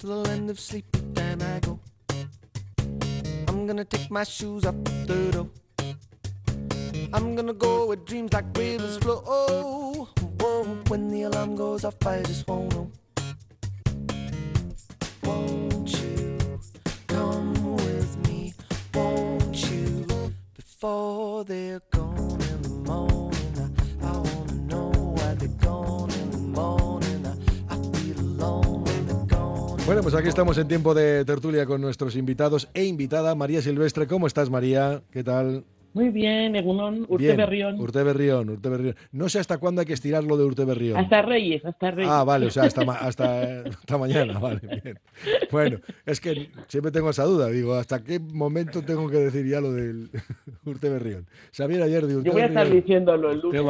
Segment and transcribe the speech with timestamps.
[0.00, 1.78] to the land of sleep, but then I go.
[3.48, 5.48] I'm gonna take my shoes off the door.
[7.12, 9.22] I'm gonna go where dreams like rivers flow.
[9.26, 10.08] Oh,
[10.40, 12.90] whoa, when the alarm goes off, I just won't know.
[30.02, 34.06] Pues aquí estamos en tiempo de tertulia con nuestros invitados e invitada María Silvestre.
[34.06, 35.02] ¿Cómo estás, María?
[35.10, 35.64] ¿Qué tal?
[35.92, 37.34] Muy bien, Egunon, Urte.
[37.34, 37.80] Berrión.
[37.80, 38.94] Urte Berrión, Urte Berrión.
[39.12, 40.96] No sé hasta cuándo hay que estirarlo de Urte Berrión.
[40.98, 42.10] Hasta Reyes, hasta Reyes.
[42.12, 44.98] Ah, vale, o sea, hasta, ma- hasta, hasta mañana, vale, bien.
[45.50, 49.60] Bueno, es que siempre tengo esa duda, digo, ¿hasta qué momento tengo que decir ya
[49.60, 50.10] lo del
[50.64, 51.26] Urte Berrión?
[51.52, 52.82] Xavier ayer de Urte Yo voy a estar Berrión.
[52.82, 53.60] diciéndolo el lunes.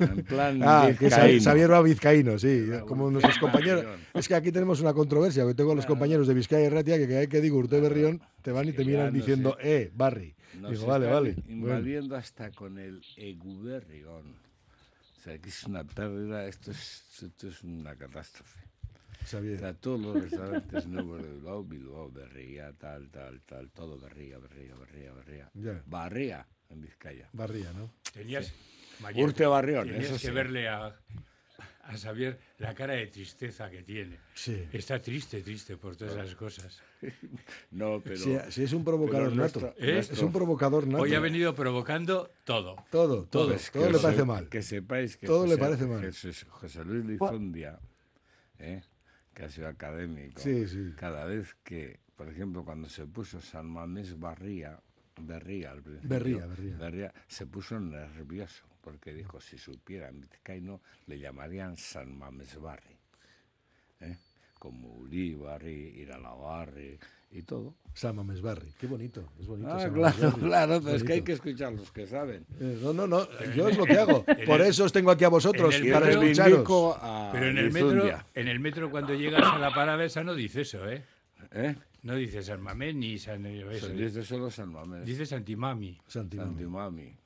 [0.00, 1.42] En plan Ah, que es vizcaíno.
[1.42, 2.66] Xavier va vizcaíno, sí.
[2.86, 3.84] Como nuestros compañeros.
[4.14, 6.98] Es que aquí tenemos una controversia, que tengo a los compañeros de Vizcaya y Ratia
[6.98, 10.34] que cada vez que digo Urte Berrión te van y te miran diciendo, eh, Barry.
[10.60, 11.32] Nos Digo, vale, vale.
[11.32, 11.52] Bueno.
[11.52, 14.34] Invadiendo hasta con el Eguberrión.
[15.16, 18.60] O sea, que es una pérdida, esto es, esto es una catástrofe.
[19.22, 19.58] O Xavier.
[19.60, 24.74] sea, todos los restaurantes nuevos de Bilbao, Bilbao, Berría, tal, tal, tal, todo Berría, Berría,
[24.74, 25.50] Berría, Berría.
[25.54, 25.82] Ya.
[25.86, 27.28] Barría, en Vizcaya.
[27.32, 27.94] Barría, ¿no?
[28.12, 28.52] Tenías,
[29.00, 30.30] María, Urte Barrión, tenías eso que sí.
[30.30, 30.98] verle a,
[31.82, 34.18] a Xavier la cara de tristeza que tiene.
[34.34, 34.66] Sí.
[34.72, 36.80] Está triste, triste por todas esas cosas.
[37.72, 38.16] No, pero...
[38.16, 39.36] Sí, sí, es un provocador nato.
[39.60, 39.94] nuestro- ¿Eh?
[39.94, 41.02] nuestro- Es un provocador nato.
[41.02, 42.76] Hoy ha venido provocando todo.
[42.90, 43.54] Todo, todo, Todo.
[43.54, 44.48] Es que todo le parece mal.
[44.48, 46.00] Que sepáis que Todo le José- parece mal.
[46.00, 47.80] Jesús- José Luis Lizondia,
[48.60, 48.82] ¿eh?
[49.34, 50.92] que ha sido académico, Sí, sí.
[50.96, 54.78] cada vez que, por ejemplo, cuando se puso San Mamés Barría,
[55.20, 56.46] Berría al principio, Berría,
[56.78, 57.12] Berría.
[57.26, 62.96] se puso nervioso, porque dijo, si supieran vizcaíno, le llamarían San Mamés Barri.
[64.00, 64.18] ¿eh?
[64.58, 66.98] Como Uribarri, Iralabarri
[67.32, 67.74] y todo.
[67.94, 68.72] San Mamés Barry.
[68.78, 69.70] Qué bonito, es bonito.
[69.72, 70.40] Ah, San claro, Barry.
[70.46, 72.44] claro, Es pero es que hay que escuchar los que saben.
[72.60, 74.24] Eh, No, no, no, yo es lo que hago.
[74.46, 77.30] Por eso os tengo aquí a vosotros, en el para metro- escucharos.
[77.32, 80.62] Pero en el metro, en el metro cuando llegas a la parada esa no dice
[80.62, 81.02] eso, ¿eh?
[81.52, 81.76] ¿eh?
[82.02, 83.46] No dice San Mamés ni San...
[83.46, 85.04] Eso, dice solo San Mamés.
[85.06, 85.98] dice Santimami.
[86.08, 86.48] Santimami.
[86.50, 87.16] Santimami.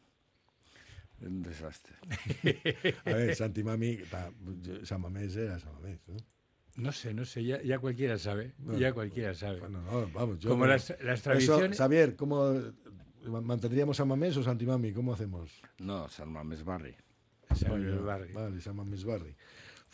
[1.21, 1.95] Un desastre.
[3.07, 4.31] A ver, Santimami, pa-
[4.85, 6.17] San Mamés era San Mamés, ¿no?
[6.77, 8.53] No sé, no sé, ya, ya cualquiera sabe.
[8.79, 9.61] Ya cualquiera sabe.
[9.61, 10.51] Bueno, no, vamos, yo...
[10.51, 11.79] Como no- las, las Eso, tradiciones...
[11.79, 12.53] Xavier, ¿cómo
[13.25, 14.93] mantendríamos San Mamés o Santimami?
[14.93, 15.51] ¿Cómo hacemos?
[15.79, 16.95] No, San Mamés Barri.
[17.55, 18.33] San Luis Barri.
[18.35, 19.35] Vale, San Mamés Barry.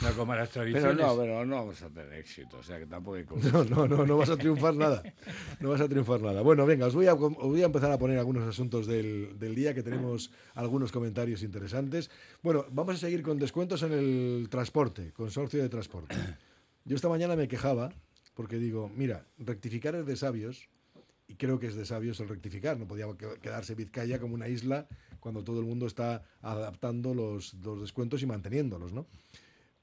[0.03, 0.97] No, como las Pero tradiciones...
[0.97, 3.25] no, pero no vamos a tener éxito, o sea que tampoco hay.
[3.53, 5.03] No, no, no, no vas a triunfar nada.
[5.61, 6.43] No vas a triunfar nada.
[6.43, 9.55] Bueno, venga, os voy a, os voy a empezar a poner algunos asuntos del, del
[9.55, 12.11] día, que tenemos algunos comentarios interesantes.
[12.43, 16.17] Bueno, vamos a seguir con descuentos en el transporte, consorcio de transporte.
[16.85, 17.93] Yo esta mañana me quejaba
[18.35, 20.69] porque digo, mira, rectificar es de sabios,
[21.29, 22.79] y creo que es de sabios el rectificar.
[22.79, 24.87] No podía que- quedarse Vizcaya como una isla
[25.21, 29.07] cuando todo el mundo está adaptando los, los descuentos y manteniéndolos, ¿no?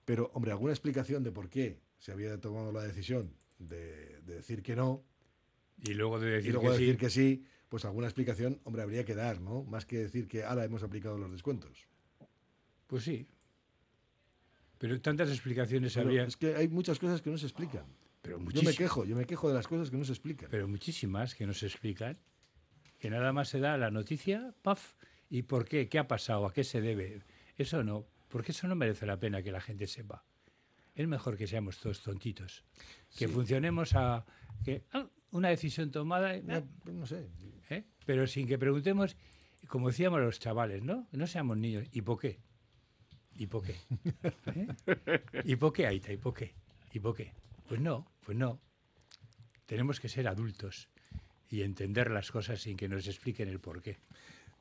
[0.09, 4.63] Pero, hombre, alguna explicación de por qué se había tomado la decisión de, de decir
[4.63, 5.03] que no
[5.83, 6.97] Y luego de y decir luego que decir sí.
[6.97, 9.61] que sí, pues alguna explicación, hombre, habría que dar, ¿no?
[9.65, 11.85] Más que decir que ahora hemos aplicado los descuentos.
[12.87, 13.27] Pues sí.
[14.79, 16.23] Pero tantas explicaciones Pero habría...
[16.23, 17.85] es que hay muchas cosas que no se explican.
[18.23, 20.49] Pero Yo me quejo, yo me quejo de las cosas que no se explican.
[20.49, 22.17] Pero muchísimas que nos explican.
[22.97, 24.95] Que nada más se da la noticia, paf,
[25.29, 25.87] ¿y por qué?
[25.87, 26.47] ¿Qué ha pasado?
[26.47, 27.21] ¿A qué se debe?
[27.57, 30.23] Eso no, porque eso no merece la pena que la gente sepa.
[30.95, 32.63] Es mejor que seamos todos tontitos.
[33.17, 34.25] Que funcionemos a...
[34.63, 37.27] Que, ah, una decisión tomada, y, Ya, no sé.
[37.69, 37.83] ¿eh?
[38.05, 39.15] pero sin que preguntemos,
[39.67, 41.07] como decíamos los chavales, ¿no?
[41.11, 41.87] No seamos niños.
[41.91, 42.39] ¿Y por qué?
[43.35, 43.75] ¿Y por qué?
[44.55, 44.67] ¿Eh?
[45.45, 46.11] ¿Y por qué, Aita?
[46.11, 46.53] ¿Y por qué?
[46.91, 47.33] ¿Y por qué?
[47.67, 48.59] Pues no, pues no.
[49.65, 50.89] Tenemos que ser adultos
[51.49, 53.99] y entender las cosas sin que nos expliquen el por qué.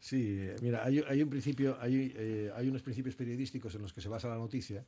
[0.01, 3.93] Sí, eh, mira, hay, hay un principio, hay, eh, hay unos principios periodísticos en los
[3.93, 4.85] que se basa la noticia,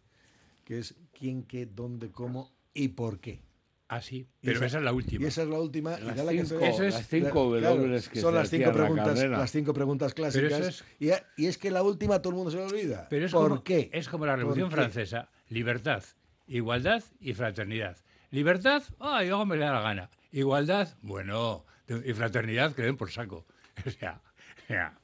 [0.65, 3.41] que es quién, qué, dónde, cómo y por qué.
[3.89, 5.25] Ah, sí, pero esa, es la última.
[5.25, 5.99] Y esa es la última.
[5.99, 8.51] y Las la cinco, casualidad- Eso es- las cinco Claro, W que son se las
[8.51, 10.53] cinco la preguntas, las cinco preguntas clásicas.
[10.53, 13.09] eso es- y, a- y es que la última todo el mundo se lo olvida.
[13.11, 13.91] Pero es ¿Por como, qué?
[13.93, 14.71] Es como la ¿Por Revolución?
[14.71, 15.29] Francesa.
[15.49, 16.05] Libertad,
[16.47, 17.97] igualdad y fraternidad.
[18.31, 20.11] Libertad, ay, yo me le da la gana.
[20.31, 21.65] Igualdad, bueno.
[21.89, 23.45] Y fraternidad, que den por saco.
[23.87, 24.21] O sea,
[24.71, 24.95] sea,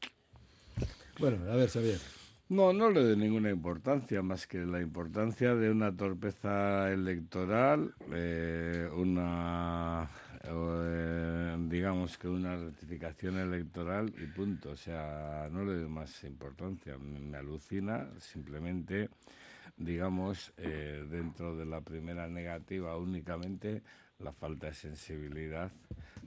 [1.19, 1.99] Bueno, a ver, Xavier.
[2.49, 8.89] No, no le doy ninguna importancia, más que la importancia de una torpeza electoral, eh,
[8.95, 10.09] una
[10.45, 14.71] eh, digamos que una ratificación electoral y punto.
[14.71, 16.97] O sea, no le doy más importancia.
[16.99, 19.11] Me, me alucina simplemente,
[19.77, 23.83] digamos, eh, dentro de la primera negativa únicamente
[24.19, 25.71] la falta de sensibilidad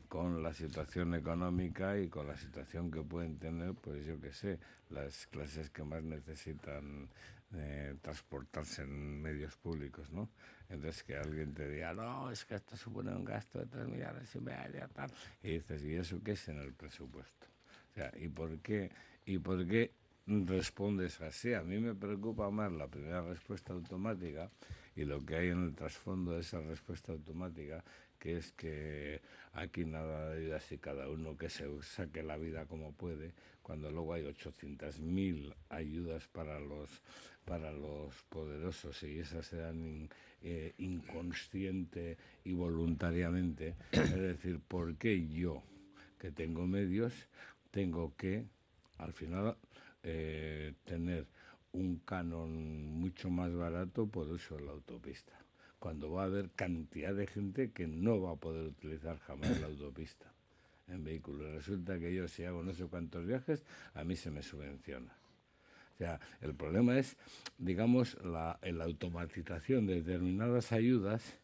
[0.08, 4.60] con la situación económica y con la situación que pueden tener, pues yo qué sé,
[4.90, 7.10] las clases que más necesitan
[7.56, 10.30] eh, transportarse en medios públicos, ¿no?
[10.70, 14.36] Entonces que alguien te diga, no, es que esto supone un gasto de 3 millones
[14.36, 15.12] y medio, tal.
[15.42, 17.48] Y dices, ¿y eso qué es en el presupuesto?
[17.92, 18.92] O sea, ¿y por qué,
[19.26, 19.94] y por qué
[20.28, 21.54] respondes así?
[21.54, 24.50] A mí me preocupa más la primera respuesta automática
[25.00, 27.86] y lo que hay en el trasfondo de esa respuesta automática,
[28.20, 29.22] que es que
[29.54, 33.32] aquí nada de ayudas y cada uno que se saque la vida como puede,
[33.62, 36.90] cuando luego hay 800.000 ayudas para los
[37.46, 40.10] para los poderosos y esas se dan
[40.42, 43.76] eh, inconsciente y voluntariamente.
[43.92, 45.64] Es decir, ¿por qué yo,
[46.20, 47.14] que tengo medios,
[47.72, 48.44] tengo que,
[48.98, 49.56] al final,
[50.04, 51.26] eh, tener
[51.72, 52.52] un canon
[53.00, 55.34] mucho más barato por uso de la autopista?
[55.80, 59.68] Cuando va a haber cantidad de gente que no va a poder utilizar jamás la
[59.68, 60.32] autopista
[60.88, 61.54] en vehículos.
[61.54, 63.64] Resulta que yo si hago no sé cuántos viajes,
[63.94, 65.14] a mí se me subvenciona.
[65.94, 67.18] O sea, el problema es,
[67.58, 71.38] digamos, la, la automatización de determinadas ayudas,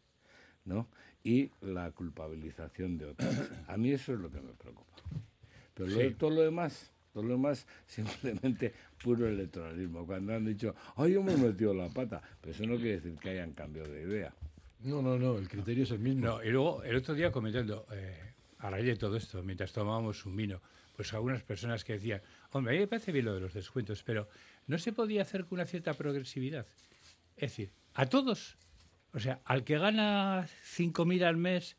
[0.64, 0.88] ¿no?
[1.24, 3.52] Y la culpabilización de otras.
[3.68, 4.94] A mí eso es lo que me preocupa.
[5.74, 6.10] Pero Sí.
[6.10, 6.94] lo todo lo demás,
[7.86, 10.06] simplemente puro electoralismo.
[10.06, 13.54] Cuando han dicho, ay, hemos metido la pata, pero eso no quiere decir que hayan
[13.54, 14.34] cambiado de idea.
[14.82, 16.26] No, no, no, el criterio es el mismo.
[16.26, 20.26] No, y luego el otro día comentando, eh, a raíz de todo esto, mientras tomábamos
[20.26, 20.62] un vino,
[20.96, 22.22] pues algunas personas que decían,
[22.52, 24.28] hombre, a mí me parece bien lo de los descuentos, pero
[24.68, 26.66] ¿no se podía hacer con una cierta progresividad?
[27.36, 28.58] Es decir, a todos,
[29.14, 30.48] o sea, al que gana
[30.78, 31.78] 5.000 al mes,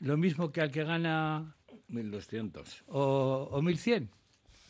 [0.00, 1.56] lo mismo que al que gana
[1.88, 2.84] 1200.
[2.88, 4.08] o, o 1.100,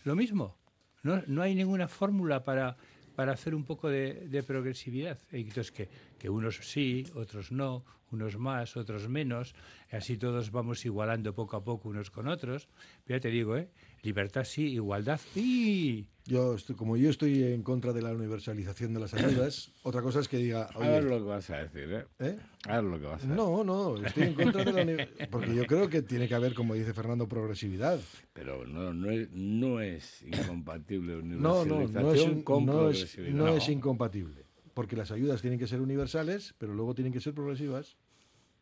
[0.07, 0.57] lo mismo.
[1.03, 2.77] No, no hay ninguna fórmula para,
[3.15, 5.19] para hacer un poco de, progresividad.
[5.31, 5.89] Entonces, que,
[6.19, 9.55] que unos sí, otros no, unos más, otros menos,
[9.91, 12.69] así todos vamos igualando poco a poco unos con otros.
[13.05, 13.69] Pero ya te digo, ¿eh?
[14.03, 16.09] libertad sí, igualdad sí.
[16.27, 20.19] Yo estoy, como yo estoy en contra de la universalización de las ayudas, otra cosa
[20.21, 22.05] es que diga, A ver oye, lo que vas a decir, ¿eh?
[22.19, 22.39] ¿eh?
[22.65, 23.37] A ver lo que vas a decir.
[23.37, 26.75] No, no, estoy en contra de la porque yo creo que tiene que haber, como
[26.75, 28.01] dice Fernando, progresividad.
[28.33, 32.99] Pero no, no, es, no es incompatible No, no, universalización no es, con no es-
[32.99, 33.33] progresividad.
[33.33, 34.45] no es incompatible,
[34.75, 37.97] porque las ayudas tienen que ser universales, pero luego tienen que ser progresivas.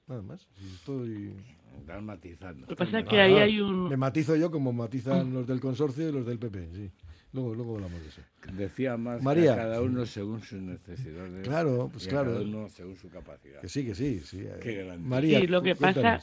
[0.07, 0.47] Nada más.
[0.75, 1.33] Estoy...
[1.81, 2.61] Estás matizando.
[2.61, 3.89] Lo que pasa es que ahí ah, hay un...
[3.89, 6.91] Me matizo yo como matizan los del consorcio y los del PP, sí.
[7.35, 8.23] Luego, luego hablamos de eso.
[8.53, 9.53] Decía más que María.
[9.53, 11.47] a cada uno según sus necesidades.
[11.47, 12.31] Claro, pues y a claro.
[12.31, 13.61] cada uno según su capacidad.
[13.61, 14.21] Que sí, que sí.
[14.21, 14.47] sí.
[14.63, 15.07] Qué grande.
[15.07, 16.21] María, Sí, lo que pasa-.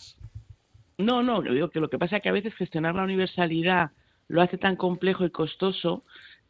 [0.98, 3.92] No, no, digo que lo que pasa es que a veces gestionar la universalidad
[4.30, 6.06] lo hace tan complejo y costoso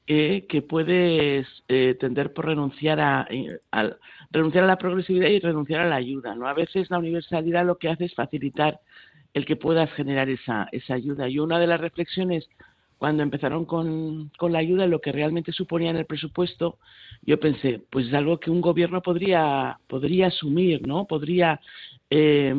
[0.08, 3.98] eh, que puedes eh, tender por renunciar a, eh, al-
[4.32, 6.36] renunciar a la progresividad y renunciar a la ayuda.
[6.36, 6.48] ¿no?
[6.48, 8.80] A veces la universalidad lo que hace es facilitar
[9.34, 11.30] el que puedas generar esa, esa ayuda.
[11.30, 12.48] Y una de las reflexiones
[13.02, 16.78] cuando empezaron con, con la ayuda, lo que realmente suponía en el presupuesto,
[17.24, 21.06] yo pensé, pues es algo que un gobierno podría, podría asumir, ¿no?
[21.06, 21.60] Podría
[22.12, 22.54] eh,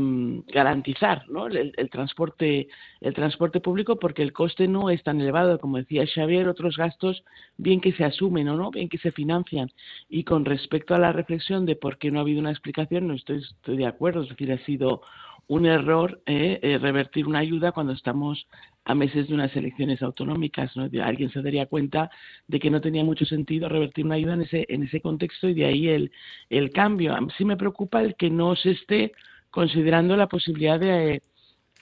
[0.49, 1.47] garantizar ¿no?
[1.47, 2.67] el, el transporte
[3.01, 7.23] el transporte público porque el coste no es tan elevado como decía Xavier otros gastos
[7.59, 9.71] bien que se asumen o no bien que se financian
[10.09, 13.13] y con respecto a la reflexión de por qué no ha habido una explicación no
[13.13, 15.03] estoy estoy de acuerdo es decir ha sido
[15.49, 18.47] un error eh, eh, revertir una ayuda cuando estamos
[18.85, 20.77] a meses de unas elecciones autonómicas.
[20.77, 20.89] ¿no?
[21.03, 22.11] Alguien se daría cuenta
[22.49, 25.55] de que no tenía mucho sentido revertir una ayuda en ese, en ese contexto y
[25.55, 26.11] de ahí el,
[26.51, 27.17] el cambio.
[27.39, 29.13] Sí me preocupa el que no se esté
[29.51, 31.23] considerando la posibilidad de,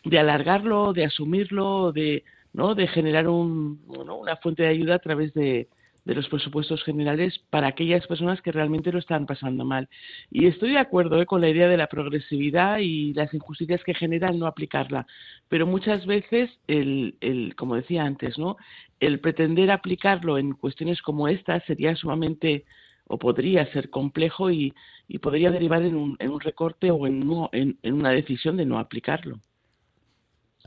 [0.05, 2.75] de alargarlo, de asumirlo, de, ¿no?
[2.75, 5.69] de generar un, una fuente de ayuda a través de,
[6.05, 9.89] de los presupuestos generales para aquellas personas que realmente lo están pasando mal.
[10.31, 11.27] Y estoy de acuerdo ¿eh?
[11.27, 15.07] con la idea de la progresividad y las injusticias que genera el no aplicarla,
[15.49, 18.57] pero muchas veces, el, el, como decía antes, ¿no?
[19.01, 22.65] el pretender aplicarlo en cuestiones como esta sería sumamente
[23.07, 24.73] o podría ser complejo y,
[25.09, 29.41] y podría derivar en un, recorte o en, no, en una decisión de no aplicarlo.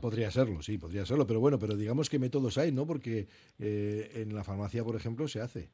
[0.00, 2.86] Podría serlo, sí, podría serlo, pero bueno, pero digamos que métodos hay, ¿no?
[2.86, 3.26] Porque
[3.58, 5.68] eh, en la farmacia, por ejemplo, se hace.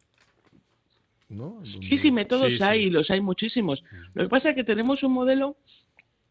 [1.28, 1.62] ¿No?
[1.64, 2.62] Sí, sí, métodos Sí, sí.
[2.62, 3.82] hay y los hay muchísimos.
[4.14, 5.56] Lo que pasa es que tenemos un modelo,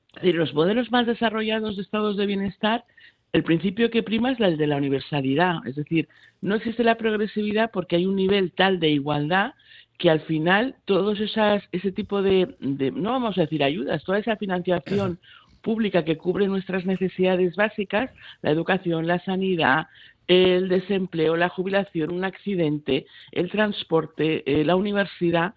[0.10, 2.84] es decir, los modelos más desarrollados de estados de bienestar,
[3.32, 6.10] el principio que prima es el de la universalidad, es decir,
[6.42, 9.54] no existe la progresividad porque hay un nivel tal de igualdad
[10.00, 14.20] que al final todos esas, ese tipo de, de, no vamos a decir ayudas, toda
[14.20, 15.20] esa financiación
[15.62, 18.12] pública que cubre nuestras necesidades básicas,
[18.42, 19.88] la educación, la sanidad,
[20.28, 25.56] el desempleo, la jubilación, un accidente, el transporte, eh, la universidad,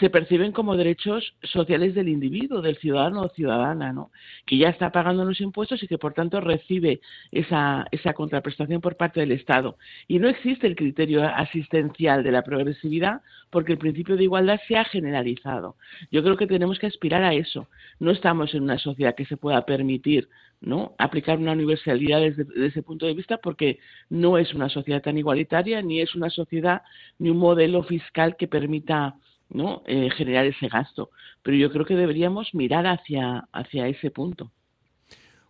[0.00, 4.10] se perciben como derechos sociales del individuo, del ciudadano o ciudadana, ¿no?
[4.46, 7.00] que ya está pagando los impuestos y que por tanto recibe
[7.30, 9.76] esa, esa contraprestación por parte del Estado.
[10.08, 14.76] Y no existe el criterio asistencial de la progresividad porque el principio de igualdad se
[14.76, 15.76] ha generalizado.
[16.10, 17.68] Yo creo que tenemos que aspirar a eso.
[18.00, 20.28] No estamos en una sociedad que se pueda permitir
[20.60, 20.94] ¿no?
[20.98, 25.18] aplicar una universalidad desde, desde ese punto de vista porque no es una sociedad tan
[25.18, 26.82] igualitaria ni es una sociedad
[27.18, 29.16] ni un modelo fiscal que permita
[29.54, 29.82] ¿no?
[29.86, 31.10] Eh, generar ese gasto.
[31.42, 34.52] Pero yo creo que deberíamos mirar hacia, hacia ese punto.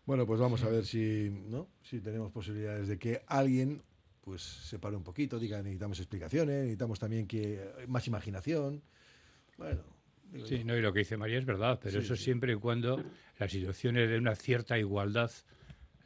[0.07, 1.67] Bueno, pues vamos a ver si, ¿no?
[1.83, 3.83] si tenemos posibilidades de que alguien
[4.21, 8.83] pues se pare un poquito, diga necesitamos explicaciones, necesitamos también que más imaginación.
[9.59, 9.83] Bueno,
[10.47, 10.65] Sí, yo.
[10.65, 12.25] no, y lo que dice María es verdad, pero Sí, eso sí.
[12.25, 13.03] siempre y cuando
[13.39, 15.31] las situaciones de una cierta igualdad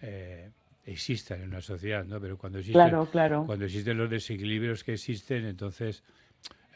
[0.03, 0.51] eh,
[0.85, 2.21] existan en una sociedad, ¿no?
[2.21, 3.45] Pero cuando existen, Claro, claro.
[3.47, 6.03] cuando existen los desequilibrios que existen, entonces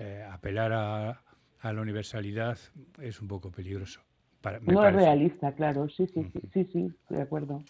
[0.02, 1.22] eh, apelar a,
[1.60, 2.58] a la universalidad
[3.00, 4.00] es un poco peligroso.
[4.40, 5.88] Para, me No es realista, claro.
[5.88, 7.62] Sí, sí, sí, sí, sí, estoy de acuerdo.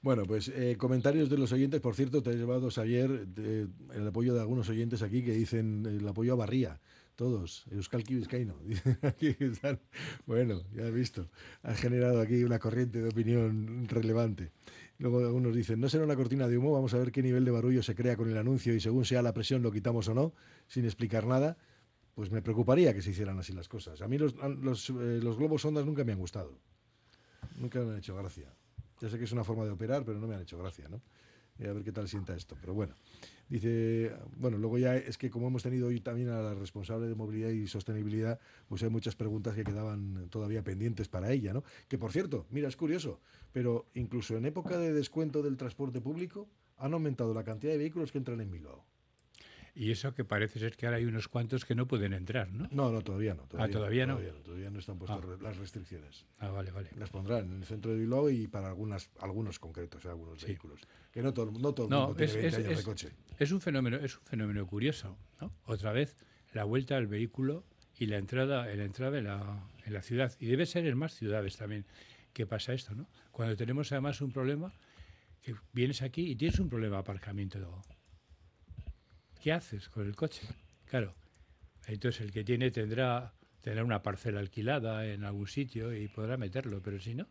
[0.00, 1.80] Bueno, pues eh, comentarios de los oyentes.
[1.80, 5.84] Por cierto, te he llevado, Xavier, de- el apoyo de algunos oyentes aquí que dicen
[5.86, 6.80] el apoyo a Barría.
[7.14, 8.56] Todos, Euskalki Vizcaíno.
[10.26, 11.28] Bueno, ya he visto.
[11.62, 14.50] Han generado aquí una corriente de opinión relevante.
[15.02, 17.50] Luego algunos dicen, no será una cortina de humo, vamos a ver qué nivel de
[17.50, 20.32] barullo se crea con el anuncio y según sea la presión lo quitamos o no,
[20.68, 21.56] sin explicar nada.
[22.14, 24.00] Pues me preocuparía que se hicieran así las cosas.
[24.00, 26.56] A mí los, los, eh, los globos ondas nunca me han gustado.
[27.56, 28.54] Nunca me han hecho gracia.
[29.00, 31.00] Ya sé que es una forma de operar, pero no me han hecho gracia, ¿no?
[31.58, 32.56] Y a ver qué tal sienta esto.
[32.60, 32.94] Pero bueno,
[33.48, 37.14] dice, bueno, luego ya es que como hemos tenido hoy también a la responsable de
[37.14, 41.62] movilidad y sostenibilidad, pues hay muchas preguntas que quedaban todavía pendientes para ella, ¿no?
[41.88, 43.20] Que por cierto, mira, es curioso,
[43.52, 48.10] pero incluso en época de descuento del transporte público han aumentado la cantidad de vehículos
[48.10, 48.84] que entran en Bilbao.
[49.74, 52.68] Y eso que parece ser que ahora hay unos cuantos que no pueden entrar, ¿no?
[52.70, 53.44] No, no, todavía no.
[53.44, 54.14] Todavía, ¿todavía no?
[54.16, 55.36] Todavía no, todavía no están puestas Ah.
[55.40, 56.26] las restricciones.
[56.40, 56.90] Ah, vale, vale.
[56.98, 60.08] Las pondrán en el centro de Bilbao y para algunas, algunos concretos, ¿eh?
[60.08, 60.48] algunos Sí.
[60.48, 60.80] vehículos.
[61.10, 63.08] Que no todo, no todo el No, mundo tiene es, 20 es- años de coche.
[63.38, 65.52] es un fenómeno, es un fenómeno curioso, ¿no?
[65.64, 66.16] Otra vez
[66.52, 67.64] la vuelta al vehículo
[67.98, 70.34] y la entrada, la entrada en la, en la ciudad.
[70.38, 71.86] Y debe ser en más ciudades también
[72.34, 73.08] que pasa esto, ¿no?
[73.30, 74.70] Cuando tenemos además un problema,
[75.40, 77.82] que vienes aquí y tienes un problema de aparcamiento.
[79.42, 80.46] ¿Qué haces con el coche?
[80.86, 81.14] Claro.
[81.88, 86.80] Entonces el que tiene tendrá, tendrá una parcela alquilada en algún sitio y podrá meterlo,
[86.80, 87.26] pero si no,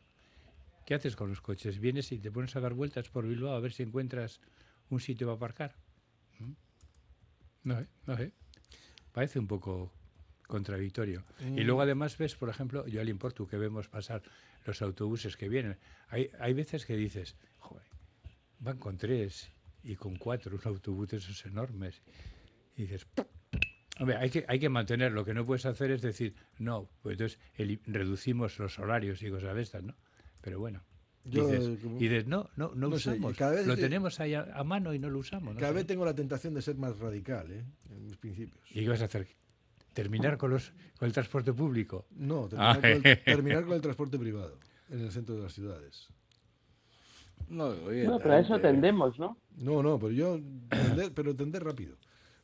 [0.86, 1.80] ¿qué haces con los coches?
[1.80, 4.42] Vienes y te pones a dar vueltas por Bilbao a ver si encuentras
[4.90, 5.76] un sitio para aparcar.
[6.40, 6.52] ¿Mm?
[7.64, 8.34] No sé, no sé.
[9.14, 9.94] Parece un poco
[10.48, 11.24] contradictorio.
[11.56, 14.22] Y luego además ves, por ejemplo, yo al importo que vemos pasar
[14.66, 15.78] los autobuses que vienen.
[16.10, 17.86] Hay, hay veces que dices, joder,
[18.60, 19.50] van con tres
[19.84, 22.02] y con cuatro, un autobús de esos enormes.
[22.78, 23.06] Y dices,
[24.00, 25.12] hombre, hay que, hay que mantener.
[25.12, 29.30] Lo que no puedes hacer es decir, no, pues entonces eli- reducimos los horarios y
[29.30, 29.96] cosas de estas, ¿no?
[30.42, 30.84] Pero bueno.
[31.24, 33.38] Yo, dices, eh, como- y dices, no, no, no, no sé, usamos.
[33.38, 35.54] cada vez lo que- tenemos ahí a, a mano y no lo usamos.
[35.54, 35.60] ¿no?
[35.60, 37.64] Cada vez tengo la tentación de ser más radical, ¿eh?
[37.92, 38.60] En mis principios.
[38.72, 39.28] ¿Y qué vas a hacer?
[39.94, 42.08] ¿Terminar con, los, con el transporte público?
[42.12, 42.82] No, terminar, Ah.
[42.82, 44.58] con el, terminar con el transporte privado
[44.90, 46.08] en el centro de las ciudades.
[47.50, 49.38] No, oye, No, pero a eso tendemos, ¿no?
[49.58, 50.38] No, no, pero yo,
[50.70, 51.96] tender- pero tender rápido.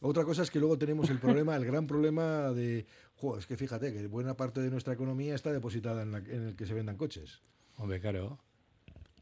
[0.02, 2.86] Otra cosa es que luego tenemos el problema, el gran problema de,
[3.16, 6.50] jo, es que fíjate que buena parte de nuestra economía está depositada en, la- en
[6.50, 7.42] el que se vendan coches.
[7.78, 8.38] Hombre, claro.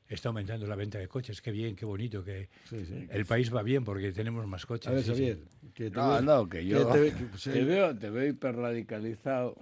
[0.07, 1.41] Está aumentando la venta de coches.
[1.41, 2.23] Qué bien, qué bonito.
[2.23, 3.07] que Sí, sí.
[3.09, 4.87] El país va bien porque tenemos más coches.
[4.87, 5.11] A ver, sí, sí.
[5.13, 5.39] Javier,
[5.73, 9.55] que te No, veo- no, que yo te que- te veo, te veo hiperradicalizado,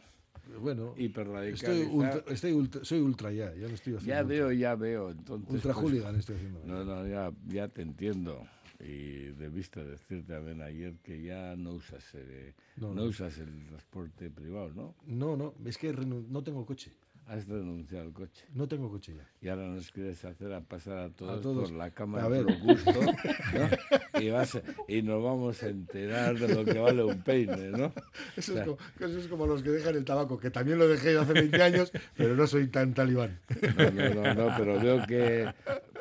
[0.59, 4.23] bueno, estoy ultra, estoy ultra- soy ultra ya, ya no estoy haciendo Ya ultra.
[4.37, 5.11] veo, ya veo.
[5.11, 6.59] Entonces, Ultra pues, hooligan estoy haciendo.
[6.65, 8.43] No, no, ya, ya te entiendo.
[8.79, 13.03] Y debiste decirte también ayer que ya no usas, eh, No, no, no.
[13.05, 14.95] usas el transporte privado, ¿no?
[15.05, 16.91] No, no, es que no tengo coche.
[17.25, 18.45] Has renunciado al coche.
[18.53, 19.25] No tengo coche ya.
[19.41, 21.69] Y ahora nos quieres hacer a pasar a todos, todos.
[21.69, 22.43] por la cámara A ver.
[22.45, 24.19] por gusto, ¿no?
[24.21, 27.93] y, vas a- y nos vamos a enterar de lo que vale un peine, ¿no?
[28.35, 31.17] Eso es, como, eso es como los que dejan el tabaco, que también lo dejé
[31.17, 33.39] hace 20 años, pero no soy tan talibán.
[33.77, 35.47] No, no, no, no, pero veo que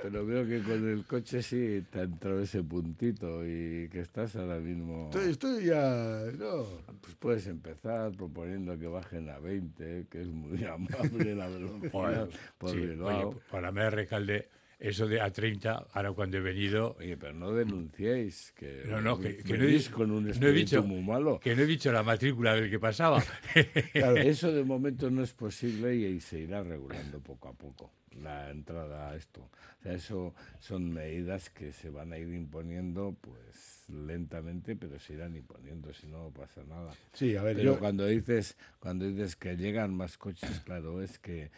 [0.02, 4.34] pero veo que con el coche sí te ha entrado ese puntito y que estás
[4.36, 6.22] ahora mismo Estoy, estoy ya.
[6.38, 6.64] No.
[7.00, 12.28] pues puedes empezar proponiendo que bajen a 20, que es muy amable la velocidad
[12.58, 13.28] por Sí, Bilbao.
[13.30, 17.52] oye, para mí Recalde eso de a 30, ahora cuando he venido, Oye, pero no
[17.52, 20.82] denunciéis que, No, no, que- que no he dicho- con un no he espíritu dicho-
[20.82, 21.38] muy malo.
[21.38, 23.22] que no he dicho la matrícula del que pasaba.
[23.92, 24.16] Claro.
[24.16, 28.50] Eso de momento no es posible y, y se irá regulando poco a poco la
[28.50, 29.40] entrada a esto.
[29.42, 35.14] O sea, eso son medidas que se van a ir imponiendo pues lentamente, pero se
[35.14, 36.92] irán imponiendo, si no pasa nada.
[37.12, 41.18] Sí, a ver, Pero yo- cuando dices cuando dices que llegan más coches, claro, es
[41.18, 41.50] que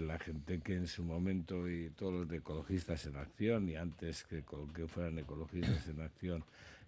[0.00, 4.24] la gente que en su momento y todos los de ecologistas en acción y antes
[4.24, 4.42] que,
[4.74, 6.44] que fueran ecologistas en acción,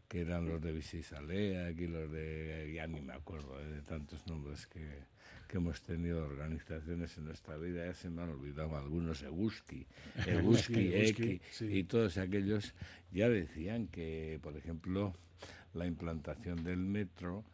[0.09, 4.27] que eran los de Visisalea, aquí los de ya ni me acuerdo eh, de tantos
[4.29, 4.81] nombres que,
[5.47, 9.87] que hemos tenido organizaciones en nuestra vida, ya se me han olvidado algunos, Eguski,
[10.27, 11.65] Eguski, Eguski, Eki, sí.
[11.67, 12.75] y todos aquellos
[13.13, 15.15] ya decían que, por ejemplo,
[15.75, 17.45] la implantación del metro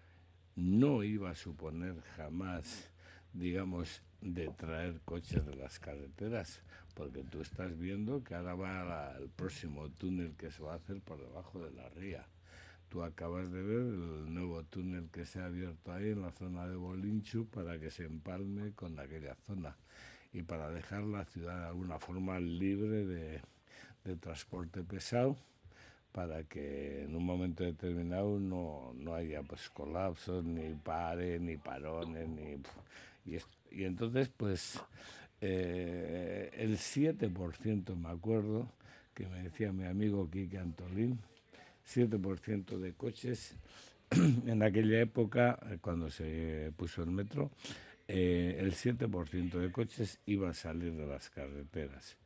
[0.57, 2.91] no iba a suponer jamás,
[3.33, 6.63] digamos, de traer coches de las carreteras,
[6.95, 10.77] porque tú estás viendo que ahora va la- el próximo túnel que se va a
[10.77, 12.27] hacer por debajo de la ría.
[12.93, 16.69] Tú acabas de ver el nuevo túnel que se ha abierto ahí en la zona
[16.69, 19.75] de Bolinchu para que se empalme con aquella zona
[20.35, 23.41] y para dejar la ciudad de alguna forma libre de,
[24.05, 25.39] de transporte pesado
[26.13, 32.29] para que en un momento determinado no, no haya pues colapsos, ni pares, ni parones,
[32.29, 32.59] ni...
[33.25, 34.79] Y, es- y entonces, pues,
[35.41, 38.69] eh, el 7%, me acuerdo,
[39.15, 41.19] que me decía mi amigo Quique Antolín,
[41.87, 43.57] 7% de coches
[44.47, 47.51] en aquella época, eh, cuando se puso el metro,
[48.09, 52.17] eh, el 7% de coches iba a salir de las carreteras.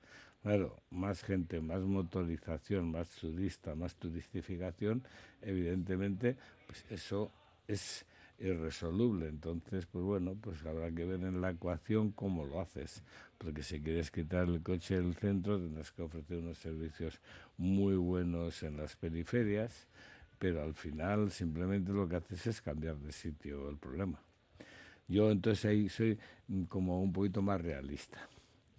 [0.43, 5.03] Claro, más gente, más motorización, más turista, más turistificación,
[5.43, 6.37] evidentemente,
[6.67, 7.33] pues eso
[7.67, 8.07] es
[8.39, 9.29] irresoluble.
[9.29, 13.03] Entonces, pues bueno, pues habrá que ver en la ecuación cómo lo haces.
[13.39, 17.21] Porque si quieres quitar el coche del centro, tendrás que ofrecer unos servicios
[17.59, 19.89] muy buenos en las periferias,
[20.39, 24.21] pero al final simplemente lo que haces es cambiar de sitio el problema.
[25.09, 28.19] Yo entonces ahí soy mm, como un poquito más realista.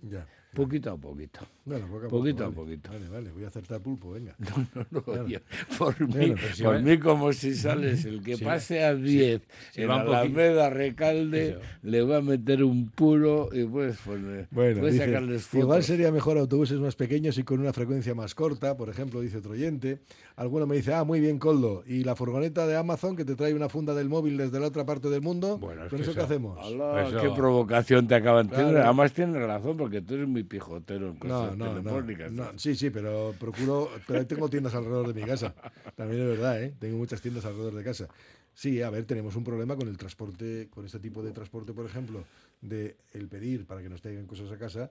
[0.01, 0.27] ya.
[0.57, 1.39] Poquito a poquito.
[1.65, 2.77] Bueno, poco a Poquito poco, a vale.
[2.77, 2.89] poquito.
[2.91, 4.35] Vale, vale, voy a acertar pulpo, venga.
[4.91, 5.27] No, Claro.
[5.27, 5.39] yo-
[5.77, 8.95] por mí, Bueno, si por va- mí como si sales el que si- pase a
[8.95, 11.59] 10 si en Alameda Recalde, Eso.
[11.83, 15.59] le va a meter un puro y puedes poner, Bueno, puedes dice, sacarles fotos.
[15.63, 19.37] igual sería mejor autobuses más pequeños y con una frecuencia más corta, por ejemplo, dice
[19.37, 19.99] otro oyente.
[20.37, 21.83] Alguno me dice, ah, muy bien, Coldo.
[21.85, 24.85] ¿Y la furgoneta de Amazon que te trae una funda del móvil desde la otra
[24.85, 25.57] parte del mundo?
[25.57, 26.59] Bueno, es ¿Con que eso qué eso- hacemos?
[26.63, 28.67] Hola, Eso- qué provocación te acaban de Claro.
[28.69, 28.81] tener.
[28.83, 32.31] Además tienes razón porque tú eres muy pijotero en No, cosas no, no, telefónicas.
[32.31, 32.57] no.
[32.57, 33.89] Sí, sí, pero procuro.
[34.07, 35.53] Pero tengo tiendas alrededor de mi casa.
[35.95, 36.73] También es verdad, ¿eh?
[36.79, 38.07] Tengo muchas tiendas alrededor de casa.
[38.53, 41.85] Sí, a ver, tenemos un problema con el transporte, con este tipo de transporte, por
[41.85, 42.23] ejemplo,
[42.61, 44.89] de el pedir para que nos traigan cosas a casa.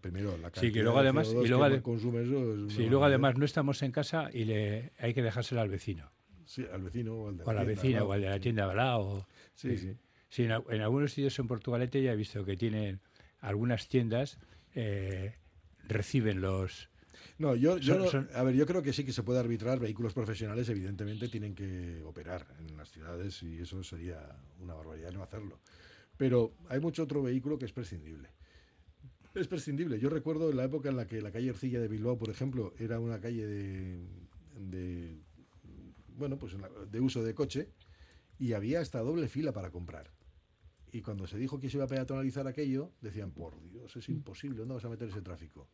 [0.00, 2.54] Primero, la Sí, que cantidad luego de además- CO2 y luego que ade- consume eso.
[2.66, 6.10] es Sí, luego además no estamos en casa y le hay que dejárselo al vecino.
[6.46, 8.04] Sí, al vecino o al de O a la tienda, vecina, ¿no?
[8.06, 9.26] o al de la tienda al lado.
[9.54, 9.96] Sí, sí.
[10.28, 13.00] Sí, en, al- en algunos sitios en Portugalete ya he visto que tienen
[13.40, 14.38] algunas tiendas
[14.74, 15.34] eh,
[15.88, 16.88] reciben los
[17.38, 19.40] No, yo, yo Son- no- son- a ver, yo creo que sí que se puede
[19.40, 19.78] arbitrar.
[19.80, 25.22] Vehículos profesionales, evidentemente, tienen que operar en las ciudades y eso sería una barbaridad no
[25.22, 25.58] hacerlo.
[26.16, 28.28] Pero hay mucho otro vehículo que es prescindible.
[29.34, 29.98] Es prescindible.
[29.98, 32.72] Yo recuerdo en la época en la que la calle Ercilla de Bilbao, por ejemplo,
[32.78, 33.98] era una calle de,
[34.60, 35.18] de
[36.16, 36.54] bueno, pues
[36.90, 37.68] de uso de coche
[38.38, 40.10] y había hasta doble fila para comprar.
[40.94, 44.58] Y cuando se dijo que se iba a peatonalizar aquello, decían, por Dios, es imposible,
[44.58, 45.66] ¿dónde vas a meter ese tráfico?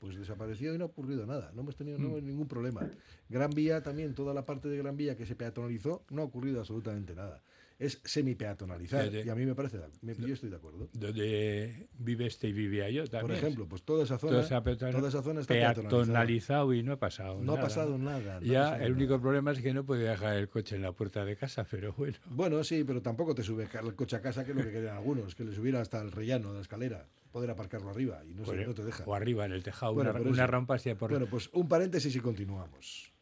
[0.00, 2.90] Pues desapareció y no ha ocurrido nada, no hemos tenido no, ningún problema.
[3.28, 6.58] Gran Vía también, toda la parte de Gran Vía que se peatonalizó, no ha ocurrido
[6.58, 7.40] absolutamente nada.
[7.78, 10.88] Es semi-peatonalizar y a mí me parece, me- yo estoy de acuerdo.
[10.94, 13.28] donde vive este y vivía yo también.
[13.28, 15.88] Por ejemplo, pues toda esa zona, ha toda esa zona está peatonalizada.
[15.88, 17.68] peatonalizado y no ha pasado No ha nada.
[17.68, 18.40] pasado nada.
[18.40, 19.22] no ha Ya, pasado el único nada.
[19.22, 22.16] problema es que no puede dejar el coche en la puerta de casa, pero bueno.
[22.26, 24.96] Bueno, sí, pero tampoco te sube el coche a casa, que es lo que querían
[24.96, 28.44] algunos, que le subiera hasta el rellano de la escalera, poder aparcarlo arriba y no,
[28.44, 29.04] se- Pues, no te deja.
[29.06, 31.10] O arriba en el tejado, Bueno, una, una rampa hacia por...
[31.12, 33.12] Bueno, pues un paréntesis y continuamos.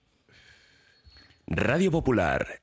[1.47, 2.63] Radio Popular,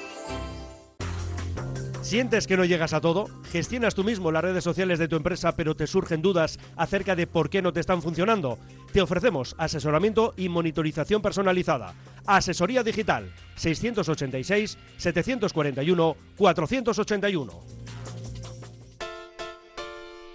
[2.11, 3.29] ¿Sientes que no llegas a todo?
[3.53, 7.25] ¿Gestionas tú mismo las redes sociales de tu empresa pero te surgen dudas acerca de
[7.25, 8.57] por qué no te están funcionando?
[8.91, 11.93] Te ofrecemos asesoramiento y monitorización personalizada.
[12.25, 17.80] Asesoría digital 686 741 481.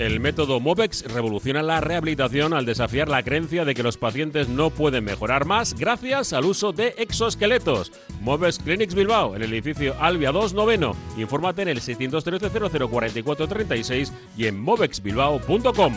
[0.00, 4.70] El método MOVEX revoluciona la rehabilitación al desafiar la creencia de que los pacientes no
[4.70, 7.92] pueden mejorar más gracias al uso de exoesqueletos.
[8.22, 10.96] MOVEX Clinics Bilbao, en el edificio Albia 2 Noveno.
[11.18, 15.92] Infórmate en el 613 004436 y en movexbilbao.com.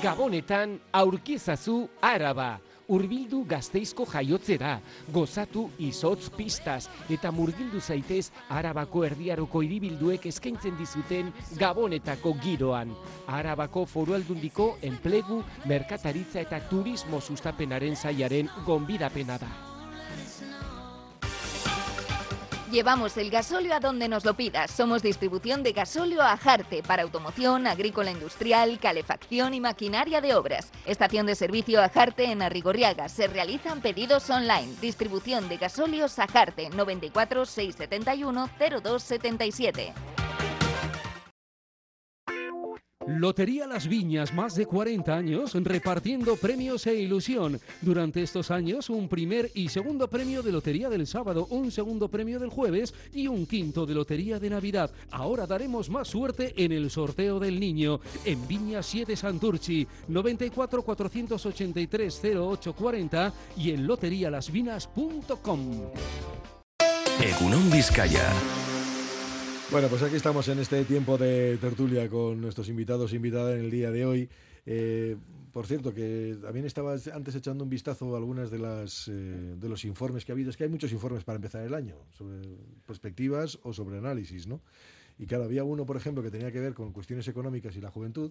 [0.00, 2.60] Gabonetan aurkizazu Araba.
[2.88, 4.76] Urbildu gazteizko jaiotzera,
[5.12, 12.94] gozatu izotz pistaz eta murgildu zaitez Arabako erdiaroko hiribilduek eskaintzen dizuten Gabonetako giroan.
[13.26, 19.75] Arabako foru aldundiko enplegu, merkataritza eta turismo sustapenaren zaiaren gonbidapena da.
[22.70, 24.72] Llevamos el gasóleo a donde nos lo pidas.
[24.72, 30.72] Somos distribución de gasóleo a Jarte para automoción, agrícola industrial, calefacción y maquinaria de obras.
[30.84, 33.08] Estación de servicio a Jarte en Arrigorriaga.
[33.08, 34.74] Se realizan pedidos online.
[34.80, 40.15] Distribución de gasóleos a Jarte 94 671 0277.
[43.06, 47.60] Lotería Las Viñas, más de 40 años repartiendo premios e ilusión.
[47.80, 52.40] Durante estos años, un primer y segundo premio de Lotería del sábado, un segundo premio
[52.40, 54.90] del jueves y un quinto de Lotería de Navidad.
[55.12, 58.00] Ahora daremos más suerte en el sorteo del niño.
[58.24, 65.60] En Viña 7 Santurchi, 94 483 0840 y en loterialasvinas.com.
[67.22, 68.32] Egunon Vizcaya.
[69.68, 73.64] Bueno, pues aquí estamos en este tiempo de tertulia con nuestros invitados e invitadas en
[73.64, 74.28] el día de hoy.
[74.64, 75.16] Eh,
[75.52, 79.68] por cierto, que también estaba antes echando un vistazo a algunas de las eh, de
[79.68, 80.50] los informes que ha habido.
[80.50, 82.42] Es que hay muchos informes para empezar el año, sobre
[82.86, 84.60] perspectivas o sobre análisis, ¿no?
[85.18, 87.90] Y claro, había uno, por ejemplo, que tenía que ver con cuestiones económicas y la
[87.90, 88.30] juventud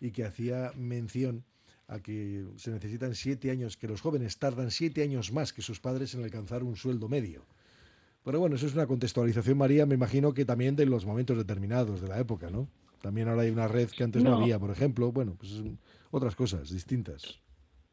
[0.00, 1.44] y que hacía mención
[1.86, 5.78] a que se necesitan siete años, que los jóvenes tardan siete años más que sus
[5.78, 7.46] padres en alcanzar un sueldo medio.
[8.24, 12.00] Pero bueno, eso es una contextualización, María, me imagino que también de los momentos determinados
[12.00, 12.68] de la época, ¿no?
[13.00, 14.36] También ahora hay una red que antes no, No.
[14.42, 15.10] había, por ejemplo.
[15.10, 15.60] Bueno, pues
[16.12, 17.40] otras cosas distintas.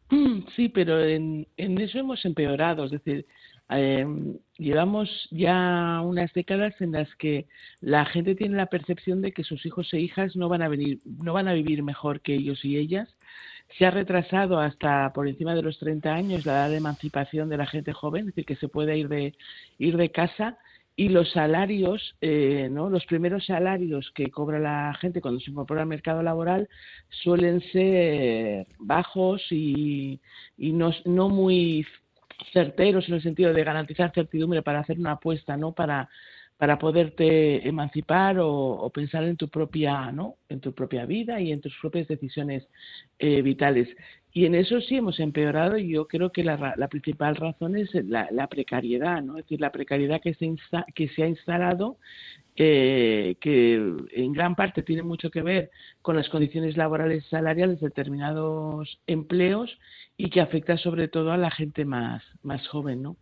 [0.56, 2.86] Sí, pero en, en eso hemos empeorado.
[2.86, 3.28] Es decir,
[3.70, 4.06] eh,
[4.58, 7.46] llevamos ya unas décadas en las que
[7.82, 11.00] la gente tiene la percepción de que sus hijos e hijas no van a venir,
[11.06, 13.08] no van a vivir mejor que ellos y ellas.
[13.78, 17.58] Se ha retrasado hasta por encima de los 30 años la edad de emancipación de
[17.58, 19.36] la gente joven, es decir, que se puede ir de
[19.78, 20.58] ir de casa
[20.96, 22.90] y los salarios, eh, ¿no?
[22.90, 26.68] Los primeros salarios que cobra la gente cuando se incorpora al mercado laboral
[27.10, 30.20] suelen ser bajos y,
[30.58, 31.86] y no, no muy
[32.52, 35.72] certeros en el sentido de garantizar certidumbre para hacer una apuesta, ¿no?
[35.72, 36.10] Para
[36.60, 40.36] para poderte emancipar o, o pensar en tu propia, ¿no?
[40.50, 42.68] En tu propia vida y en tus propias decisiones
[43.18, 43.88] eh, vitales.
[44.32, 47.90] Y en eso sí hemos empeorado y yo creo que la, la principal razón es
[48.06, 49.38] la, precariedad, ¿no?
[49.38, 51.98] Es decir, la precariedad que se, insta- que se ha instalado,
[52.56, 53.76] eh, que
[54.12, 59.00] en gran parte tiene mucho que ver con las condiciones laborales y salariales de determinados
[59.08, 59.78] empleos
[60.18, 63.16] y que afecta sobre todo a la gente más, más joven, ¿no?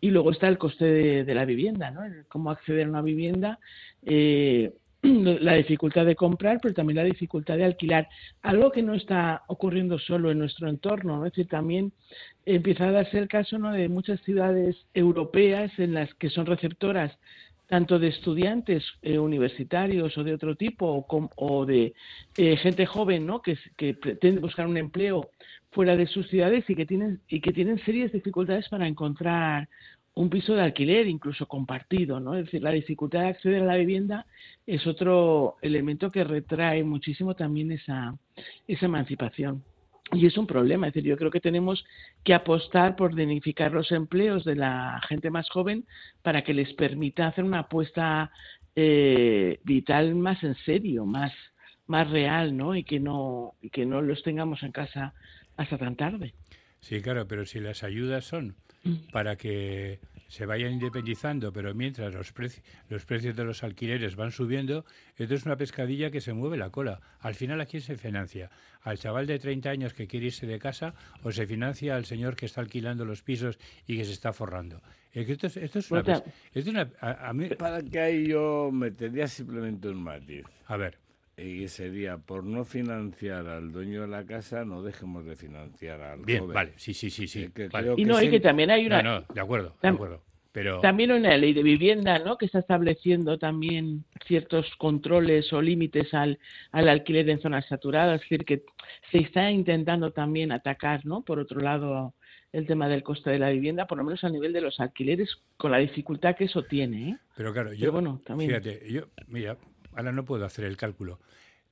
[0.00, 2.00] Y luego está el coste de, de la vivienda, ¿no?
[2.28, 3.60] Cómo acceder a una vivienda,
[4.02, 8.08] eh, la dificultad de comprar, pero también la dificultad de alquilar.
[8.42, 11.26] Algo que no está ocurriendo solo en nuestro entorno, ¿no?
[11.26, 11.92] es decir, también
[12.44, 13.72] empieza a darse el caso ¿no?
[13.72, 17.16] de muchas ciudades europeas en las que son receptoras
[17.66, 21.94] tanto de estudiantes eh, universitarios o de otro tipo o, de
[22.36, 23.42] eh, gente joven ¿no?
[23.42, 25.30] que, que pretende buscar un empleo
[25.70, 29.68] fuera de sus ciudades y que tienen y que tienen serias dificultades para encontrar
[30.14, 32.36] un piso de alquiler, incluso compartido, ¿no?
[32.36, 34.26] Es decir, la dificultad de acceder a la vivienda
[34.66, 38.14] es otro elemento que retrae muchísimo también esa,
[38.66, 39.62] esa emancipación.
[40.12, 40.88] y es un problema.
[40.88, 41.84] Es decir, yo creo que tenemos
[42.24, 45.84] que apostar por dignificar los empleos de la gente más joven
[46.22, 48.32] para que les permita hacer una apuesta
[48.74, 51.32] eh, vital más en serio, más,
[51.86, 52.74] más real, ¿no?
[52.74, 55.14] Y que no, y que no los tengamos en casa
[55.56, 56.34] hasta tan tarde.
[56.80, 58.56] Sí, claro, pero si las ayudas son
[59.12, 64.30] para que se vayan independizando, pero mientras los, preci- los precios de los alquileres van
[64.30, 64.84] subiendo,
[65.16, 67.00] esto es una pescadilla que se mueve la cola.
[67.18, 68.48] Al final, ¿a quién se financia?
[68.82, 72.36] ¿Al chaval de 30 años que quiere irse de casa o se financia al señor
[72.36, 74.80] que está alquilando los pisos y que se está forrando?
[75.12, 76.00] Es que esto es, esto es una...
[76.54, 80.44] Esto es una- a- a mí- Para que ahí yo metería simplemente un matiz.
[80.66, 80.96] A ver.
[81.42, 86.20] Y sería, por no financiar al dueño de la casa, no dejemos de financiar al
[86.20, 86.54] Bien, joven.
[86.54, 87.50] vale, sí, sí, sí, sí.
[87.54, 87.86] Que vale.
[87.86, 89.02] creo Y no, y sí- que también hay una...
[89.02, 90.22] No, no, de acuerdo, de acuerdo.
[90.52, 90.80] Pero...
[90.80, 92.36] También una ley de vivienda, ¿no?
[92.36, 96.38] Que está estableciendo también ciertos controles o límites al,
[96.72, 98.16] al alquiler en zonas saturadas.
[98.16, 98.64] Es decir, que
[99.12, 101.22] se está intentando también atacar, ¿no?
[101.22, 102.14] Por otro lado,
[102.52, 105.30] el tema del coste de la vivienda, por lo menos a nivel de los alquileres,
[105.56, 107.16] con la dificultad que eso tiene, ¿eh?
[107.36, 109.56] Pero claro, Pero yo, bueno, también- fíjate, yo, mira,
[109.94, 111.20] ahora no puedo hacer el cálculo,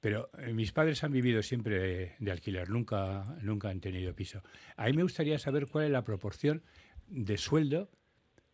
[0.00, 4.42] pero eh, mis padres han vivido siempre de, de alquiler, nunca, nunca han tenido piso.
[4.76, 6.62] A mí me gustaría saber cuál es la proporción
[7.08, 7.90] de sueldo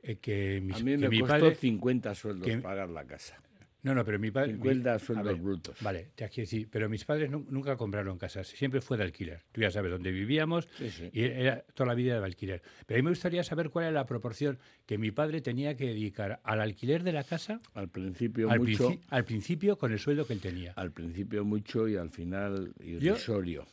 [0.02, 1.54] eh, que, mis, A mí que me mi costó padre...
[1.54, 3.40] 50 sueldos que- pagar la casa.
[3.84, 4.52] No, no, pero mi padre...
[4.54, 5.76] 50 mi- a sueldos ver, brutos.
[5.80, 9.42] Vale, te quiero decir, pero mis padres nu- nunca compraron casas, siempre fue de alquiler.
[9.52, 11.10] Tú ya sabes dónde vivíamos Sí, sí.
[11.12, 12.62] y era toda la vida de alquiler.
[12.86, 15.86] Pero a mí me gustaría saber cuál es la proporción que mi padre tenía que
[15.86, 19.98] dedicar al alquiler de la casa Al principio al, mucho, princi- al principio con el
[19.98, 20.72] sueldo que él tenía.
[20.76, 23.66] al principio mucho y al final irrisorio.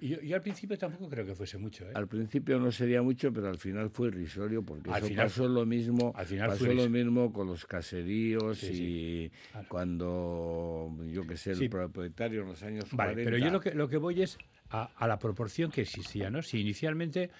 [0.00, 1.84] Y yo, yo al principio tampoco creo que fuese mucho.
[1.90, 1.92] ¿eh?
[1.94, 5.48] Al principio no sería mucho, pero al final fue irrisorio porque Al eso final pasó
[5.48, 9.32] lo mismo, al final pasó lo mismo con los caseríos Sí, y
[9.66, 11.68] cuando yo que sé el Sí.
[11.68, 13.30] propietario en los años Vale, 40.
[13.30, 14.38] pero yo lo que, lo que voy es
[14.70, 16.42] a, a la proporción que existía, ¿no?
[16.42, 17.30] Si inicialmente,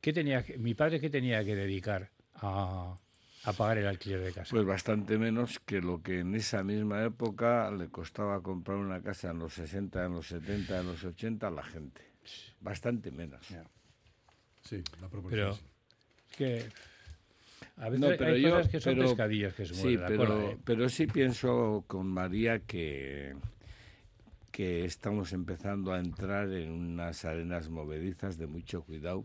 [0.00, 2.98] ¿qué tenía mi padre qué tenía que dedicar a,
[3.48, 4.50] a pagar el alquiler de casa?
[4.50, 9.30] Pues bastante menos que lo que en esa misma época le costaba comprar una casa
[9.30, 12.02] en los 60, en los 70, en los 80 a la gente.
[12.60, 13.40] Bastante menos.
[14.62, 15.30] Sí, la proporción.
[15.30, 15.62] pero sí.
[16.30, 16.68] es que
[17.78, 19.96] a veces No, hay- pero hay yo- cosas que son pero- pescadillas que se sí,
[20.06, 20.58] pero, cola, ¿eh?
[20.64, 23.34] pero sí pienso con María que,
[24.50, 29.24] que estamos empezando a entrar en unas arenas movedizas de mucho cuidado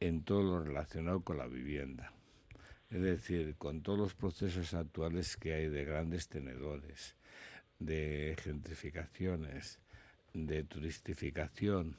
[0.00, 2.12] en todo lo relacionado con la vivienda.
[2.90, 7.14] Es decir, con todos los procesos actuales que hay de grandes tenedores,
[7.78, 9.78] de gentrificaciones,
[10.34, 11.96] de turistificación,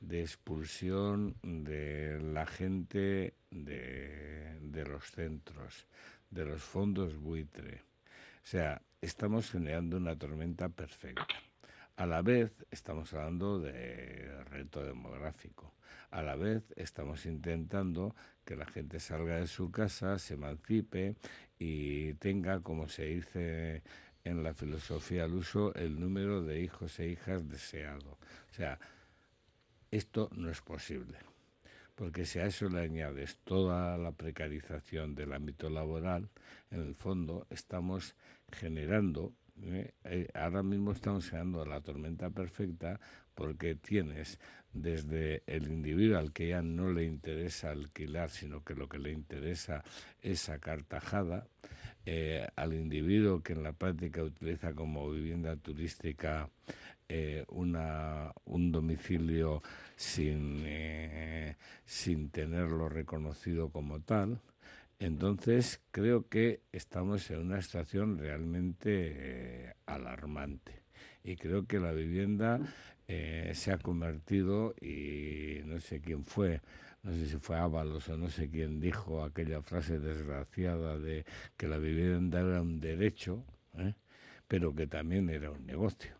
[0.00, 5.86] de expulsión de la gente de, de los centros,
[6.30, 7.82] de los fondos buitre.
[8.42, 11.26] O sea, estamos generando una tormenta perfecta.
[11.96, 15.74] A la vez estamos hablando de reto demográfico.
[16.10, 18.14] A la vez estamos intentando
[18.48, 21.16] que la gente salga de su casa, se emancipe
[21.58, 23.82] y tenga, como se dice
[24.24, 28.12] en la filosofía al uso, el número de hijos e hijas deseado.
[28.12, 28.78] O sea,
[29.90, 31.18] esto no es posible,
[31.94, 36.30] porque si a eso le añades toda la precarización del ámbito laboral,
[36.70, 38.16] en el fondo estamos
[38.50, 39.92] generando, ¿eh?
[40.04, 42.98] Eh, ahora mismo estamos generando la tormenta perfecta
[43.34, 44.38] porque tienes
[44.82, 49.12] desde el individuo al que ya no le interesa alquilar, sino que lo que le
[49.12, 49.82] interesa
[50.22, 51.46] es sacar tajada,
[52.06, 56.48] eh, al individuo que en la práctica utiliza como vivienda turística
[57.10, 59.62] eh, una, un domicilio
[59.96, 64.40] sin, eh, sin tenerlo reconocido como tal.
[64.98, 70.82] Entonces creo que estamos en una situación realmente eh, alarmante
[71.24, 72.60] y creo que la vivienda
[73.08, 76.60] eh, se ha convertido y no sé quién fue,
[77.02, 81.24] no sé si fue Ábalos o no sé quién dijo aquella frase desgraciada de
[81.56, 83.44] que la vivienda era un derecho,
[83.78, 83.94] ¿eh?
[84.46, 86.12] pero que también era un negocio.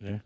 [0.00, 0.22] ¿eh?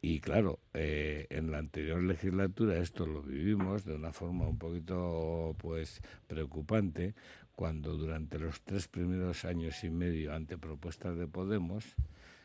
[0.00, 5.54] Y claro, eh, en la anterior legislatura esto lo vivimos de una forma un poquito
[5.58, 7.14] pues preocupante,
[7.54, 11.94] cuando durante los tres primeros años y medio ante propuestas de Podemos,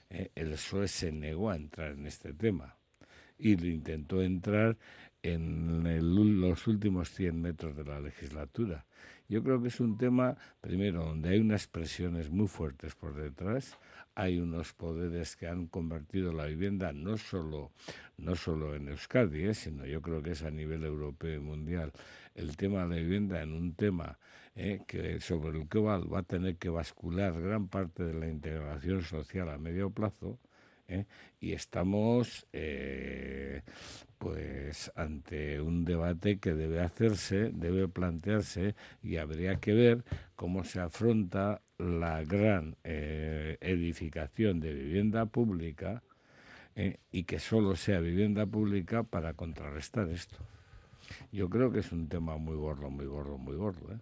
[0.09, 2.77] eh, el PSOE se negó a entrar en este tema
[3.37, 4.77] y lo intentó entrar
[5.23, 8.85] en el- los últimos 100 metros de la legislatura.
[9.27, 13.77] Yo creo que es un tema, primero, donde hay unas presiones muy fuertes por detrás,
[14.15, 17.71] hay unos poderes que han convertido la vivienda no solo,
[18.17, 21.91] no solo en Euskadi, eh, sino yo creo que es a nivel europeo y mundial,
[22.35, 24.19] el tema de la vivienda en un tema
[24.55, 29.49] eh, sobre el que va, a tener que bascular gran parte de la integración social
[29.49, 30.37] a medio plazo,
[30.87, 31.05] ¿eh?
[31.39, 32.45] Y estamos
[34.17, 40.03] pues ante un debate que debe hacerse, debe plantearse y habría que ver
[40.35, 46.03] cómo se afronta la gran eh, edificación de vivienda pública
[46.75, 50.37] eh, y que solo sea vivienda pública para contrarrestar esto.
[51.31, 53.93] Yo creo que es un tema muy gordo, muy gordo, muy gordo.
[53.93, 53.97] ¿eh?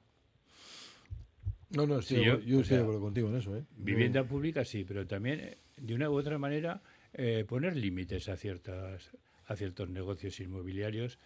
[1.69, 3.55] No, no, sí, Sí, yo, estoy de acuerdo contigo en eso.
[3.57, 3.63] ¿eh?
[3.75, 6.81] Vivienda pública sí, pero también eh, de una u otra manera
[7.13, 9.11] eh, poner límites a ciertas
[9.47, 11.19] a ciertos negocios inmobiliarios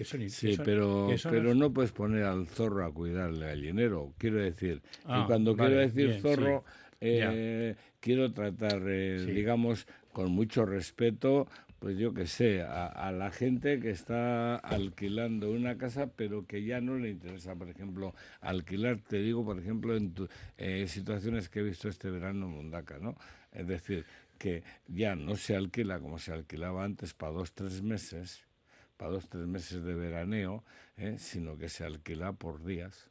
[0.00, 2.46] que son in- que Sí, son- pero, que son pero los- no puedes poner al
[2.48, 4.14] zorro a cuidar al gallinero.
[4.16, 6.96] Quiero decir, Ah, y cuando vale, quiero decir bien, zorro, sí.
[7.02, 9.30] eh, quiero tratar, eh, Sí.
[9.32, 11.46] digamos, con mucho respeto,
[11.78, 16.64] pues yo que sé, a, a la gente que está alquilando una casa, pero que
[16.64, 21.50] ya no le interesa, por ejemplo, alquilar, te digo, por ejemplo, en tu- eh, situaciones
[21.50, 23.16] que he visto este verano en Mundaca, ¿no?
[23.52, 24.06] Es decir,
[24.38, 28.42] que ya no se alquila como se alquilaba antes para dos, tres meses,
[29.00, 30.62] para dos, tres meses de veraneo,
[30.98, 31.16] ¿eh?
[31.18, 33.08] sino que se alquila por días.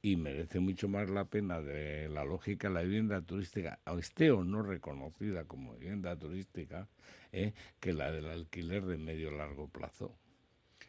[0.00, 4.44] Y merece mucho más la pena de la lógica la vivienda turística, o esté o
[4.44, 6.86] no reconocida como vivienda turística,
[7.32, 7.54] ¿eh?
[7.80, 10.16] que la del alquiler de medio largo plazo.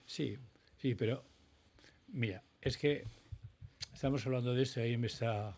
[0.06, 0.38] Sí,
[0.76, 1.24] sí, pero
[2.10, 3.06] mira, es que
[3.92, 5.58] estamos hablando de esto y ahí me está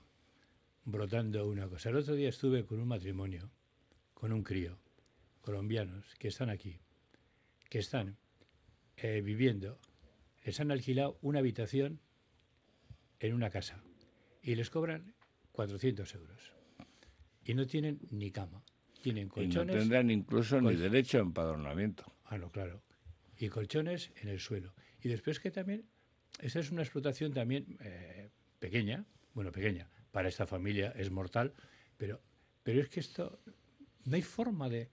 [0.86, 1.90] brotando una cosa.
[1.90, 3.52] El otro día estuve con un matrimonio,
[4.14, 4.78] con un crío,
[5.42, 6.80] colombianos, que están aquí,
[7.70, 8.16] que están
[9.02, 9.80] eh, viviendo,
[10.44, 12.00] les han alquilado una habitación
[13.20, 13.84] en una casa
[14.42, 15.14] y les cobran
[15.52, 16.54] 400 euros.
[17.44, 18.64] Y no tienen ni cama.
[19.02, 19.76] Tienen Y no colchones.
[19.78, 22.14] tendrán incluso ni derecho a empadronamiento.
[22.26, 22.84] Ah, no, claro.
[23.38, 24.74] Y colchones en el suelo.
[25.02, 25.86] Y después que también,
[26.40, 31.54] esta es una explotación también eh, pequeña, bueno, pequeña, para esta familia es mortal,
[31.98, 32.22] pero,
[32.64, 33.40] pero es que esto,
[34.06, 34.90] no hay forma de,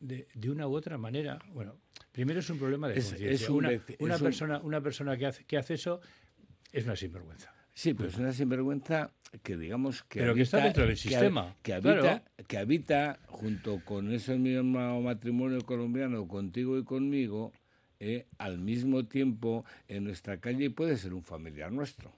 [0.00, 1.78] de, de una u otra manera, bueno,
[2.14, 3.50] primero es un problema de conciencia.
[3.50, 6.00] una, una un- persona, una persona que hace, que hace eso
[6.72, 7.52] es una sinvergüenza.
[7.74, 9.10] Sí, pero es una sinvergüenza
[9.42, 12.22] que digamos que Pero que está dentro del sistema, que habita, claro.
[12.46, 17.52] que habita junto con ese mismo matrimonio colombiano, contigo y conmigo,
[17.98, 22.12] eh, al mismo tiempo en nuestra calle y puede ser un familiar nuestro.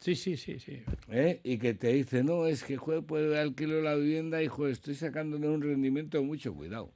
[0.00, 0.82] Sí, sí, sí, sí.
[1.08, 1.40] ¿eh?
[1.44, 5.48] Y que te dice, no, es que juez puede alquilar la vivienda y estoy sacándole
[5.48, 6.92] un rendimiento mucho cuidado.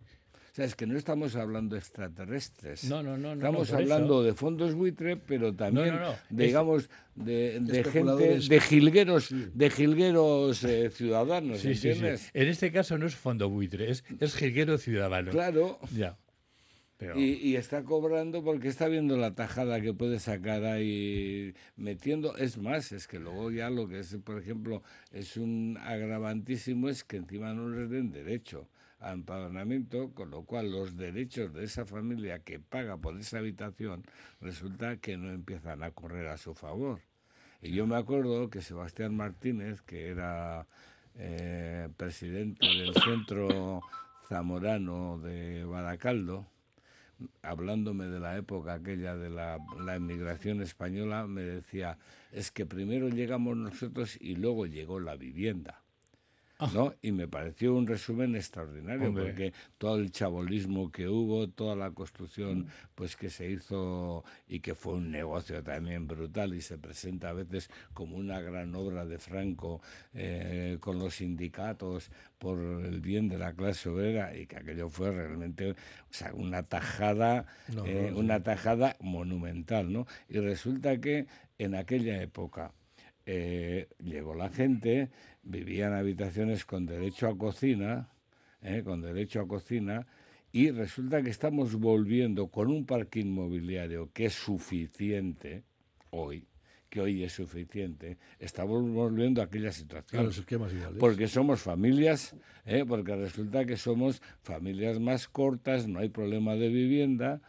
[0.54, 2.84] O sea, es que no estamos hablando de extraterrestres.
[2.84, 4.22] No, no, no, no, Estamos no, hablando eso.
[4.22, 6.10] de fondos buitre, pero también, no, no.
[6.30, 8.48] de, Es- digamos, de, de gente, Especuladores.
[8.48, 11.88] de jilgueros, de jilgueros eh, ciudadanos, Sí, sí, sí.
[11.88, 12.30] ¿entiendes?
[12.34, 15.32] En este caso no es fondo buitre, es, es jilguero ciudadano.
[15.32, 15.80] Claro.
[15.92, 16.16] Ya.
[16.98, 22.36] Pero, Y, y está cobrando porque está viendo la tajada que puede sacar ahí metiendo.
[22.36, 27.02] Es más, es que luego ya lo que es, por ejemplo, es un agravantísimo es
[27.02, 28.68] que encima no les den derecho
[29.12, 34.04] empadronamiento, con lo cual los derechos de esa familia que paga por esa habitación
[34.40, 37.00] resulta que no empiezan a correr a su favor.
[37.60, 40.66] Y yo me acuerdo que Sebastián Martínez, que era
[41.16, 43.80] eh, presidente del Centro
[44.28, 46.46] Zamorano de Baracaldo,
[47.42, 51.98] hablándome de la época aquella de la, la emigración española, me decía,
[52.32, 55.83] es que primero llegamos nosotros y luego llegó la vivienda.
[56.72, 56.94] ¿No?
[57.02, 59.24] Y me pareció un resumen extraordinario, Hombre.
[59.24, 64.74] porque todo el chabolismo que hubo, toda la construcción pues que se hizo y que
[64.74, 69.18] fue un negocio también brutal y se presenta a veces como una gran obra de
[69.18, 69.80] Franco
[70.12, 75.10] eh, con los sindicatos por el bien de la clase obrera y que aquello fue
[75.10, 75.74] realmente o
[76.10, 80.06] sea, una tajada, No, eh, no, una tajada monumental, ¿no?
[80.28, 81.26] Y resulta que
[81.58, 82.72] en aquella época
[83.26, 85.10] eh, llegó la gente,
[85.42, 88.10] vivía en habitaciones con derecho a cocina,
[88.60, 90.06] eh, con derecho a cocina,
[90.52, 95.64] y resulta que estamos volviendo con un parque inmobiliario que es suficiente
[96.10, 96.46] hoy,
[96.88, 100.20] que hoy es suficiente, estamos volviendo a aquella situación.
[100.20, 100.98] A los esquemas iguales.
[101.00, 102.84] Porque somos familias, ¿eh?
[102.86, 107.40] porque resulta que somos familias más cortas, no hay problema de vivienda,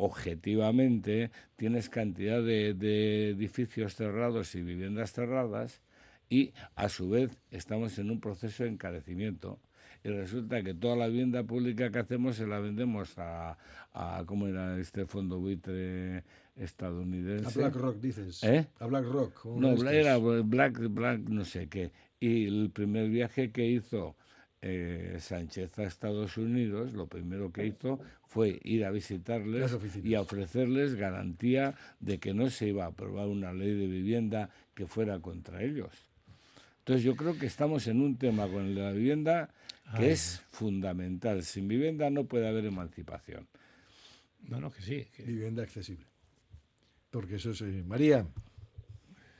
[0.00, 5.82] objetivamente tienes cantidad de, de edificios cerrados y viviendas cerradas
[6.30, 9.58] y a su vez estamos en un proceso de encarecimiento
[10.02, 13.58] y resulta que toda la vivienda pública que hacemos se la vendemos a,
[13.92, 16.24] a ¿cómo era este fondo buitre
[16.56, 17.60] estadounidense?
[17.60, 18.42] A BlackRock, dices.
[18.42, 18.66] ¿Eh?
[18.78, 19.44] A BlackRock.
[19.44, 21.92] No, era Black, Black no sé qué.
[22.18, 24.16] Y el primer viaje que hizo
[24.62, 30.20] eh, Sánchez a Estados Unidos, lo primero que hizo fue ir a visitarles y a
[30.20, 35.18] ofrecerles garantía de que no se iba a aprobar una ley de vivienda que fuera
[35.20, 35.90] contra ellos.
[36.80, 39.50] Entonces yo creo que estamos en un tema con el de la vivienda
[39.96, 40.10] que Ay.
[40.10, 41.42] es fundamental.
[41.42, 43.46] Sin vivienda no puede haber emancipación.
[44.48, 45.06] No, no, que sí.
[45.16, 46.06] que- Vivienda accesible.
[47.10, 47.60] Porque eso es...
[47.62, 48.26] eh, María,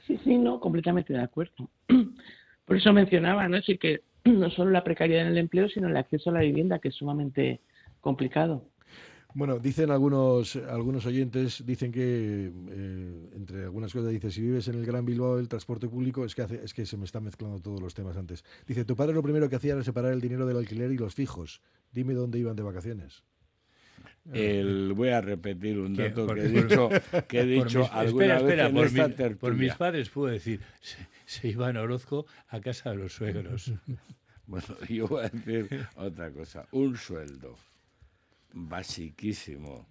[0.07, 1.71] Sí, sí, no, completamente de acuerdo.
[2.64, 3.61] Por eso mencionaba, ¿no?
[3.62, 6.79] Sí que no solo la precariedad en el empleo, sino el acceso a la vivienda,
[6.79, 7.61] que es sumamente
[8.01, 8.64] complicado.
[9.33, 14.75] Bueno, dicen algunos algunos oyentes, dicen que eh, entre algunas cosas dice si vives en
[14.75, 17.61] el Gran Bilbao el transporte público es que hace, es que se me están mezclando
[17.61, 18.45] todos los temas antes.
[18.66, 21.14] Dice tu padre lo primero que hacía era separar el dinero del alquiler y los
[21.14, 21.61] fijos.
[21.93, 23.23] Dime dónde iban de vacaciones.
[24.33, 26.89] El- voy a repetir un que- dato por- que he dicho,
[27.29, 29.39] que he dicho mis- alguna espera, vez espera, en por, esta mi- tertulia.
[29.41, 30.61] por mis padres puedo decir,
[31.31, 33.72] se, iban a Orozco a casa de los suegros.
[34.47, 36.66] Bueno, yo voy a decir otra cosa.
[36.72, 37.55] Un sueldo
[38.53, 39.87] basiquísimo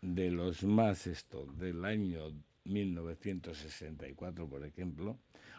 [0.00, 2.32] de los más esto del año
[2.64, 5.18] 1964, por ejemplo,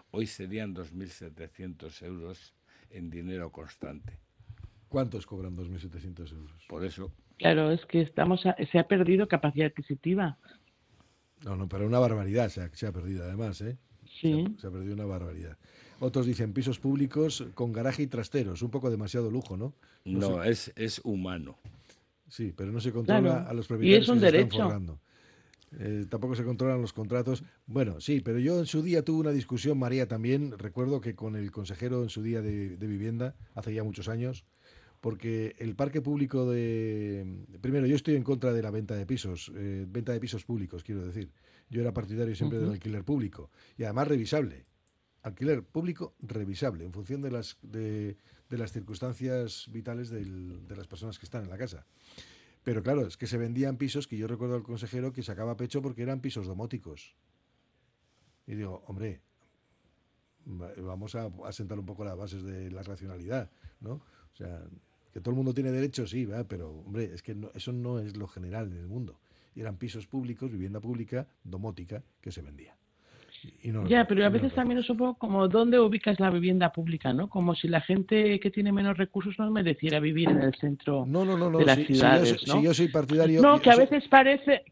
[0.09, 2.55] hoy serían 2.700 euros
[2.89, 4.17] en dinero constante.
[4.89, 6.65] ¿Cuántos cobran 2.700 euros?
[6.67, 10.39] Por eso, Claro, es que estamos a- se ha perdido capacidad adquisitiva.
[11.43, 13.77] No, no, pero una barbaridad se ha, se ha perdido además, ¿eh?
[14.19, 14.31] Sí.
[14.31, 15.57] Se ha, se ha perdido una barbaridad.
[15.99, 19.73] Otros dicen pisos públicos con garaje y trasteros, un poco demasiado lujo, ¿no?
[20.05, 20.49] no, sé.
[20.49, 21.57] es, es humano.
[22.27, 23.49] Sí, pero no se controla Claro.
[23.49, 24.63] a los Y propietarios es un que se están derecho.
[24.63, 24.99] forrando.
[25.79, 27.43] Eh, tampoco se controlan los contratos.
[27.65, 30.57] Bueno, sí, pero yo en su día tuve una discusión, María, también.
[30.57, 34.43] Recuerdo que con el consejero en su día de, de vivienda, hace ya muchos años,
[35.01, 37.25] porque el parque público de...
[37.61, 40.83] Primero, yo estoy en contra de la venta de pisos, eh, venta de pisos públicos,
[40.83, 41.29] quiero decir.
[41.71, 44.65] Yo era partidario siempre del alquiler público y además revisable.
[45.23, 48.17] Alquiler público revisable en función de las, de,
[48.49, 51.85] de las circunstancias vitales del- de las personas que están en la casa.
[52.63, 55.81] Pero claro, es que se vendían pisos que yo recuerdo al consejero que sacaba pecho
[55.81, 57.15] porque eran pisos domóticos.
[58.45, 59.21] Y digo, hombre,
[60.45, 63.49] va- vamos a, a sentar un poco las bases de la racionalidad,
[63.79, 63.93] ¿no?
[63.93, 64.63] O sea,
[65.13, 66.45] que todo el mundo tiene derecho, sí, ¿verdad?
[66.49, 69.19] pero hombre, es que no- eso no es lo general en el mundo.
[69.55, 72.75] Y eran pisos públicos, vivienda pública, domótica, que se vendía.
[73.43, 76.19] Y- y no- Ya, pero a no- veces también es un poco como dónde ubicas
[76.19, 77.27] la vivienda pública, ¿no?
[77.29, 81.25] Como si la gente que tiene menos recursos no mereciera vivir en el centro no,
[81.25, 82.53] no, no, de las si- si yo ciudades, soy- ¿no?
[82.59, 84.63] si yo soy partidario- No, que a veces parece...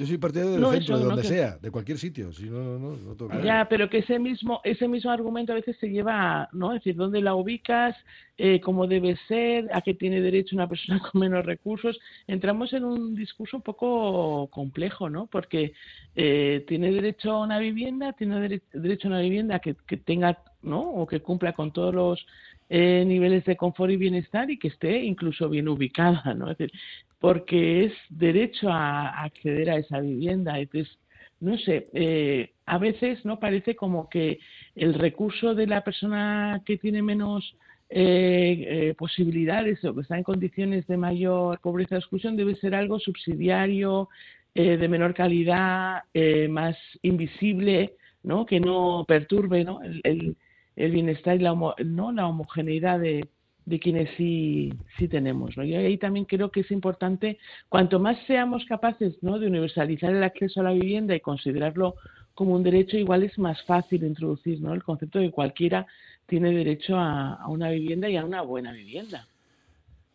[0.00, 2.32] Yo soy partidario del No, de no, donde que- sea, de cualquier sitio.
[2.32, 5.76] Si no, no, no, que- Ya, pero que ese mismo ese mismo argumento a veces
[5.78, 6.72] se lleva, a, ¿no?
[6.72, 7.94] Es decir, dónde la ubicas,
[8.38, 11.98] eh, cómo debe ser, a qué tiene derecho una persona con menos recursos.
[12.26, 15.26] Entramos en un discurso un poco complejo, ¿no?
[15.26, 15.74] Porque
[16.16, 20.38] eh, tiene derecho a una vivienda, tiene dere- derecho a una vivienda que, que tenga,
[20.62, 20.80] ¿no?
[20.80, 22.26] O que cumpla con todos los
[22.70, 26.50] eh, niveles de confort y bienestar y que esté incluso bien ubicada, ¿no?
[26.50, 26.72] Es decir,
[27.20, 30.58] porque es derecho a acceder a esa vivienda.
[30.58, 30.98] Entonces,
[31.40, 34.38] no sé, eh, a veces no parece como que
[34.74, 37.56] el recurso de la persona que tiene menos
[37.90, 42.74] eh, eh, posibilidades o que está en condiciones de mayor pobreza o exclusión debe ser
[42.74, 44.08] algo subsidiario,
[44.54, 46.02] eh, de menor calidad,
[46.48, 48.46] más invisible, ¿no?
[48.46, 49.82] Que no perturbe, ¿no?
[49.82, 50.36] El, el-
[50.76, 52.10] el bienestar y la, homo- ¿no?
[52.12, 53.28] la homogeneidad de,
[53.70, 55.56] de quienes sí, sí tenemos.
[55.56, 55.64] ¿no?
[55.64, 59.38] Y ahí también creo que es importante, cuanto más seamos capaces ¿no?
[59.38, 61.94] de universalizar el acceso a la vivienda y considerarlo
[62.34, 64.74] como un derecho, igual es más fácil introducir ¿no?
[64.74, 65.86] el concepto de que cualquiera
[66.26, 69.26] tiene derecho a, a una vivienda y a una buena vivienda.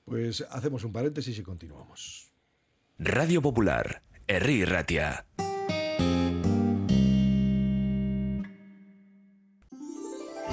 [0.04, 2.32] Pues hacemos un paréntesis y continuamos.
[3.00, 5.26] Radio Popular, Herri Ratia.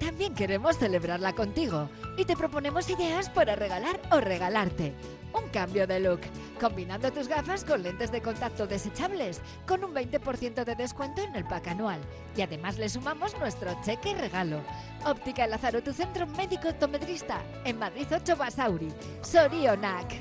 [0.00, 4.94] también queremos celebrarla contigo y te proponemos ideas para regalar o regalarte.
[5.32, 6.20] Un cambio de look,
[6.60, 11.44] combinando tus gafas con lentes de contacto desechables, con un 20% de descuento en el
[11.44, 12.00] pack anual.
[12.36, 14.60] Y además le sumamos nuestro cheque regalo.
[15.04, 18.88] Óptica Lázaro, tu centro médico optometrista, en Madrid 8 Basauri,
[19.22, 20.14] Sorionac.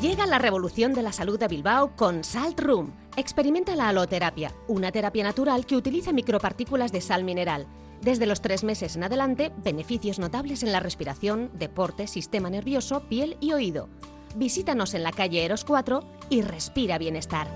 [0.00, 2.92] Llega la revolución de la salud de Bilbao con Salt Room.
[3.16, 7.66] Experimenta la aloterapia, una terapia natural que utiliza micropartículas de sal mineral.
[8.00, 13.36] Desde los tres meses en adelante, beneficios notables en la respiración, deporte, sistema nervioso, piel
[13.40, 13.88] y oído.
[14.36, 17.48] Visítanos en la calle Eros 4 y respira bienestar.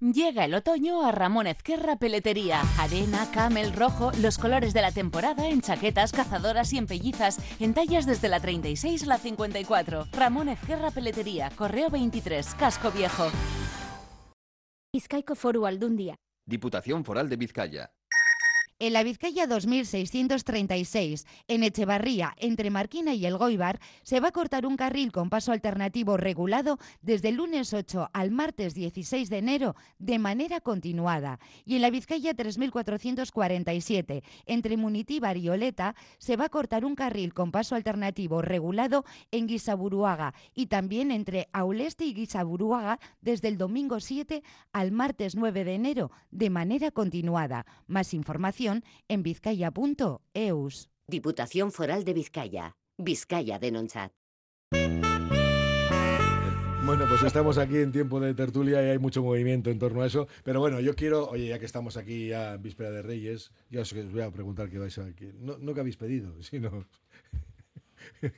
[0.00, 2.62] Llega el otoño a Ramón Ezquerra Peletería.
[2.78, 7.74] Arena, camel, rojo, los colores de la temporada en chaquetas, cazadoras y en pellizas, en
[7.74, 10.06] tallas desde la 36 a la 54.
[10.12, 13.30] Ramón Ezquerra Peletería, Correo 23, Casco Viejo.
[14.90, 16.16] Bizkaiko Foru Aldundia.
[16.46, 17.92] Diputación Foral de Vizcaya.
[18.82, 24.64] En la Vizcaya 2636, en Echevarría, entre Marquina y El Goibar, se va a cortar
[24.64, 29.76] un carril con paso alternativo regulado desde el lunes 8 al martes 16 de enero
[29.98, 31.40] de manera continuada.
[31.66, 37.34] Y en la Vizcaya 3447, entre Munitíbar y Oleta, se va a cortar un carril
[37.34, 44.00] con paso alternativo regulado en Guisaburuaga y también entre Auleste y Guisaburuaga desde el domingo
[44.00, 47.66] 7 al martes 9 de enero de manera continuada.
[47.86, 48.69] Más información
[49.08, 50.90] en vizcaya.eus.
[51.06, 52.76] Diputación Foral de Vizcaya.
[52.96, 54.12] Vizcaya de Nonchat.
[56.86, 60.06] Bueno, pues estamos aquí en tiempo de tertulia y hay mucho movimiento en torno a
[60.06, 60.26] eso.
[60.44, 63.82] Pero bueno, yo quiero, oye, ya que estamos aquí ya en víspera de Reyes, ya
[63.82, 65.14] os voy a preguntar qué vais a...
[65.14, 66.86] qué- no, no que habéis pedido, sino...
[68.20, 68.32] ¿Qué,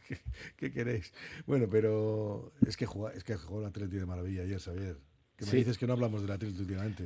[0.57, 1.13] qué queréis?
[1.47, 4.99] Bueno, pero es que jugó, es que jugó el Atleti de maravilla ayer, Xavier.
[5.37, 5.57] Que me Sí.
[5.59, 7.05] dices que no hablamos del Atleti últimamente.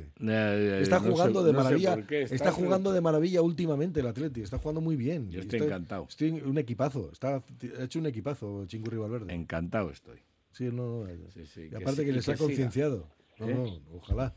[0.81, 1.93] Está no sé- jugando de no sé maravilla.
[1.95, 4.41] está, está jugando de maravilla últimamente el Atleti.
[4.41, 5.31] Está jugando muy bien.
[5.31, 6.05] Yo estoy encantado.
[6.09, 7.09] Estoy en un equipazo.
[7.11, 7.35] Está
[7.79, 9.33] ha hecho un equipazo Chingurri Valverde.
[9.33, 10.19] Encantado estoy.
[10.51, 11.07] Sí, no, no.
[11.31, 13.07] sí, y que aparte que y les que ha concienciado.
[13.39, 13.53] No, ¿Eh?
[13.53, 14.33] no, ojalá.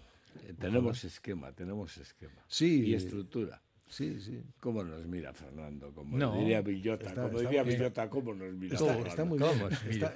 [0.47, 1.09] Eh, tenemos Ojalá.
[1.09, 2.45] esquema, tenemos esquema.
[2.47, 2.85] Sí.
[2.85, 3.61] Y estructura.
[3.89, 4.41] Sí, sí.
[4.61, 5.93] ¿Cómo nos mira Fernando?
[5.93, 6.37] Como No.
[6.39, 7.63] diría Villota, Está- como está diría.
[7.65, 9.09] Villota, ¿cómo nos mira Está, Fernando?
[9.09, 9.51] está muy bien.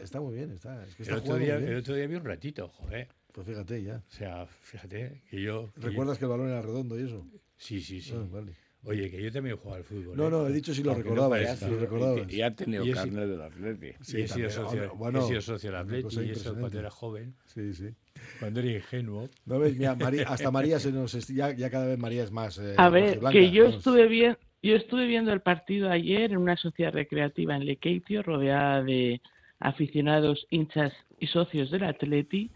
[0.03, 0.51] Está, muy bien.
[0.53, 1.73] Está, es que El otro, día, muy bien.
[1.73, 3.09] el otro día vi un ratito, joder.
[3.35, 3.97] Pues fíjate ya.
[3.97, 5.73] O sea, fíjate que yo...
[5.75, 7.27] que ¿Recuerdas que el balón era redondo y eso?
[7.57, 8.15] Sí, sí, sí.
[8.15, 8.53] Ah, vale.
[8.85, 10.17] Oye, que yo también he jugado al fútbol.
[10.17, 10.31] No, ¿eh?
[10.31, 11.57] no, he dicho si lo no parezca.
[11.57, 12.33] si lo recordabas.
[12.33, 13.93] Y, y ha tenido Y he carne del Atleti.
[14.03, 17.35] Sí, he sido socio, Bueno, he sido socio del Atleti y eso cuando era joven.
[17.47, 17.89] Sí, sí.
[18.39, 19.29] Cuando era ingenuo.
[19.47, 22.59] No ves, Mira, María- hasta María se nos ya, ya cada vez María es más.
[22.59, 23.79] eh, A ver, que yo vamos.
[23.79, 28.85] estuve bien, yo estuve viendo el partido ayer en una sociedad recreativa en Lekeitio, rodeada
[28.85, 29.21] de
[29.59, 32.51] aficionados, hinchas y socios del Atleti.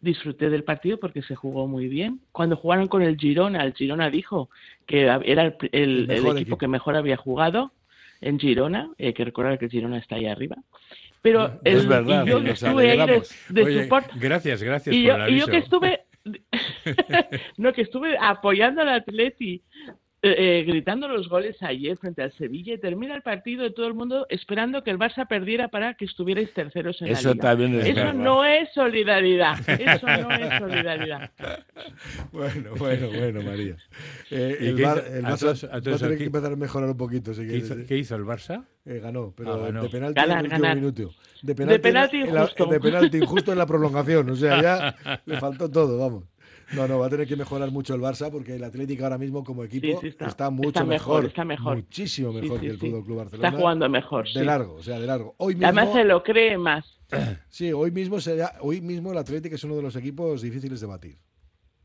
[0.00, 2.20] Disfruté del partido porque se jugó muy bien.
[2.32, 4.50] Cuando jugaron con el Girona, el Girona dijo
[4.86, 6.58] que era el, el- El el mejor equipo, equipo.
[6.58, 7.72] que mejor había jugado
[8.20, 8.90] en Girona.
[8.98, 10.56] Hay que recordar que el Girona está ahí arriba.
[11.22, 15.18] Pero Es verdad, yo que estuve ahí de, de Oye, support- gracias, gracias y por
[15.18, 16.00] yo, el y yo que estuve
[17.56, 19.62] no que estuve apoyando al Atleti
[20.26, 23.86] eh, eh, gritando los goles ayer frente al Sevilla y termina el partido y todo
[23.86, 27.42] el mundo esperando que el Barça perdiera para que estuvierais terceros en Eso la liga.
[27.50, 28.14] también es Eso verdad.
[28.14, 29.58] no es solidaridad.
[29.68, 31.30] Eso no es solidaridad.
[32.32, 33.76] Bueno, bueno, bueno, María.
[34.30, 36.12] Eh, ¿Y el qué Bar- hizo- el a Barça todos- a va a todos tener
[36.14, 37.34] aquí- que empezar a mejorar un poquito.
[37.34, 38.64] Si ¿Qué hizo, qué hizo el Barça?
[38.84, 39.82] Eh, ganó, pero Ah, ganó.
[39.82, 41.02] de penalti Ganar, en el último minuto.
[41.42, 42.66] De De penalti, penalti en la- injusto.
[42.66, 44.30] de penalti justo en la prolongación.
[44.30, 44.94] O sea, ya
[45.26, 46.24] le faltó todo, vamos.
[46.72, 49.44] No, no, va a tener que mejorar mucho el Barça porque el Atlético ahora mismo
[49.44, 51.76] como equipo Sí, sí, está, está- mucho está mejor, está mejor.
[51.76, 52.78] Muchísimo mejor sí, que el.
[52.78, 53.48] Fútbol Club Barcelona.
[53.48, 55.34] Está jugando mejor, De largo, o sea, de largo.
[55.38, 56.84] Hoy mismo, Además se lo cree más.
[57.48, 60.86] Sí, hoy mismo será, hoy mismo el Atlético es uno de los equipos difíciles de
[60.86, 61.18] batir.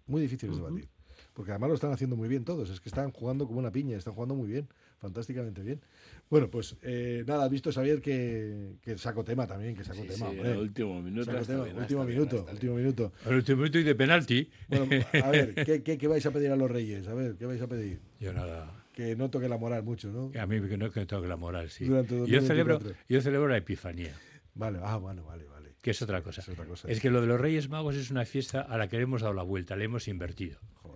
[0.07, 0.89] Muy difíciles de batir.
[1.33, 2.69] Porque además lo están haciendo muy bien todos.
[2.69, 4.67] Es que están jugando como una piña, están jugando muy bien,
[5.01, 5.81] fantásticamente bien.
[6.29, 10.07] Bueno, pues eh, nada, has visto Xavier que, que saco tema también, que saco Sí,
[10.07, 10.17] tema.
[10.17, 10.51] sí, hombre.
[10.51, 12.53] el último minuto Saco está tema, bien, último minuto, bien.
[12.53, 13.11] último minuto.
[13.25, 14.49] El último minuto y de penalti.
[14.69, 14.87] Bueno,
[15.23, 17.07] a ver, ¿qué, qué, qué vais a pedir a los reyes?
[17.07, 17.99] A ver, ¿qué vais a pedir?
[18.19, 18.71] Yo nada.
[18.93, 20.31] Que no toque la moral mucho, ¿no?
[20.39, 21.85] A mí que no que toque la moral, sí.
[21.85, 23.05] Durante Yo celebro, 2024.
[23.09, 24.13] yo celebro la Epifanía.
[24.53, 25.71] Vale, ah, bueno, vale, vale.
[25.81, 26.41] Que es otra cosa.
[26.41, 26.87] Es otra cosa.
[26.91, 29.21] Es que lo de los Reyes Magos es una fiesta a la que le hemos
[29.21, 30.59] dado la vuelta, le hemos invertido.
[30.75, 30.90] Joder,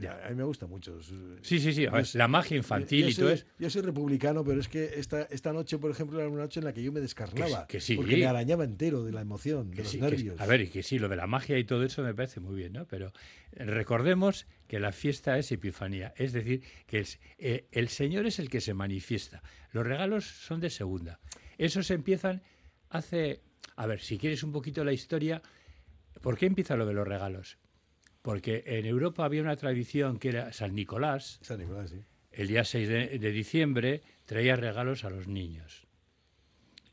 [0.00, 1.00] ya, a mí me gusta mucho.
[1.42, 1.86] Sí, sí, sí.
[1.86, 3.44] a ver, yo- la magia infantil yo y todo eso.
[3.58, 6.64] Yo soy republicano, pero es que esta, esta noche, por ejemplo, era una noche en
[6.64, 7.66] la que yo me descarnaba.
[7.66, 7.96] Que sí, que sí.
[7.96, 10.40] Porque me arañaba entero de la emoción, de los sí, que- nervios.
[10.40, 12.56] a ver, y que sí, lo de la magia y todo eso me parece muy
[12.56, 12.86] bien, ¿no?
[12.86, 13.12] Pero
[13.52, 17.06] eh, recordemos que la fiesta es Epifanía, es decir, que el,
[17.38, 19.42] eh, el Señor es el que se manifiesta.
[19.72, 21.20] Los regalos son de segunda.
[21.58, 22.42] Esos empiezan
[22.90, 23.40] hace...
[23.76, 25.42] A ver, si quieres un poquito la historia,
[26.22, 27.58] ¿por qué empieza lo de los regalos?
[28.26, 32.00] Porque en Europa había una tradición que era San Nicolás, San Nicolás, sí.
[32.32, 35.86] el día 6 de, de diciembre traía regalos a los niños.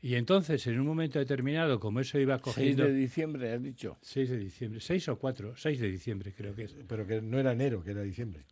[0.00, 2.84] Y entonces, en un momento determinado, como eso iba 6 cogiendo...
[2.84, 3.98] de diciembre, has dicho.
[4.02, 6.76] 6 de diciembre, 6 o 4, 6 de diciembre creo que es.
[6.86, 8.44] Pero que no era enero, que era diciembre.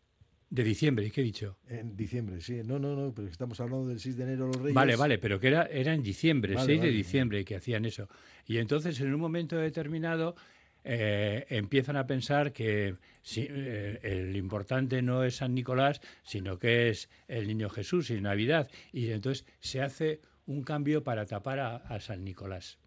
[0.51, 1.59] De diciembre, ¿qué he dicho?
[1.69, 2.63] En diciembre, sí.
[2.65, 4.75] No, no, no, pero estamos hablando del 6 de enero los reyes.
[4.75, 6.91] Vale, vale, pero que era, era en diciembre, Vale, 6 vale.
[6.91, 8.09] de diciembre que hacían eso.
[8.45, 10.35] Y entonces, en un momento determinado,
[10.85, 16.89] eh, empiezan a pensar que sí, eh, el importante no es San Nicolás, sino que
[16.89, 18.71] es el Niño Jesús y Navidad.
[18.93, 22.79] Y entonces se hace un cambio para tapar a, a San Nicolás.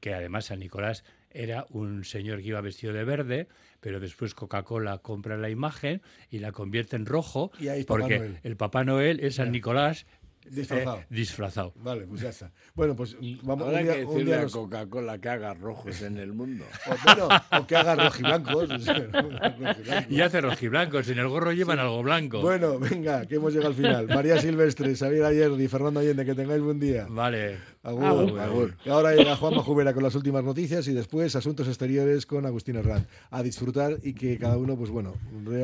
[0.00, 3.48] Que además San Nicolás era un señor que iba vestido de verde,
[3.80, 8.38] pero después Coca-Cola compra la imagen y la convierte en rojo, Y porque Noel.
[8.42, 10.06] el Papá Noel es San Nicolás
[10.50, 10.98] Disfrazado.
[10.98, 11.72] eh, disfrazado.
[11.76, 12.52] Vale, pues ya está.
[12.74, 16.02] Bueno, pues vamos Habrá un día, que un decirle día a Coca-Cola que haga rojos
[16.02, 16.64] en el mundo.
[16.86, 17.28] o, bueno,
[17.58, 18.70] o que haga rojiblancos.
[18.70, 20.10] o sea, rojiblancos.
[20.10, 21.82] Y hace rojiblancos, en el gorro llevan Sí.
[21.82, 22.40] algo blanco.
[22.40, 24.06] Bueno, venga, que hemos llegado al final.
[24.08, 27.06] María Silvestre, Xavier Ayerdi, Fernando Allende, que tengáis buen día.
[27.08, 27.58] Vale.
[27.82, 28.40] Agur.
[28.40, 28.74] Agur.
[28.86, 33.06] Ahora llega Juanma Jubera con las últimas noticias y después Asuntos Exteriores con Agustín Herrán.
[33.30, 35.14] A disfrutar y que cada uno, pues bueno,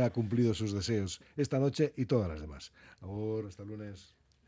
[0.05, 2.73] ha cumplido sus deseos esta noche y todas las demás.
[3.01, 4.15] Agur, hasta el lunes.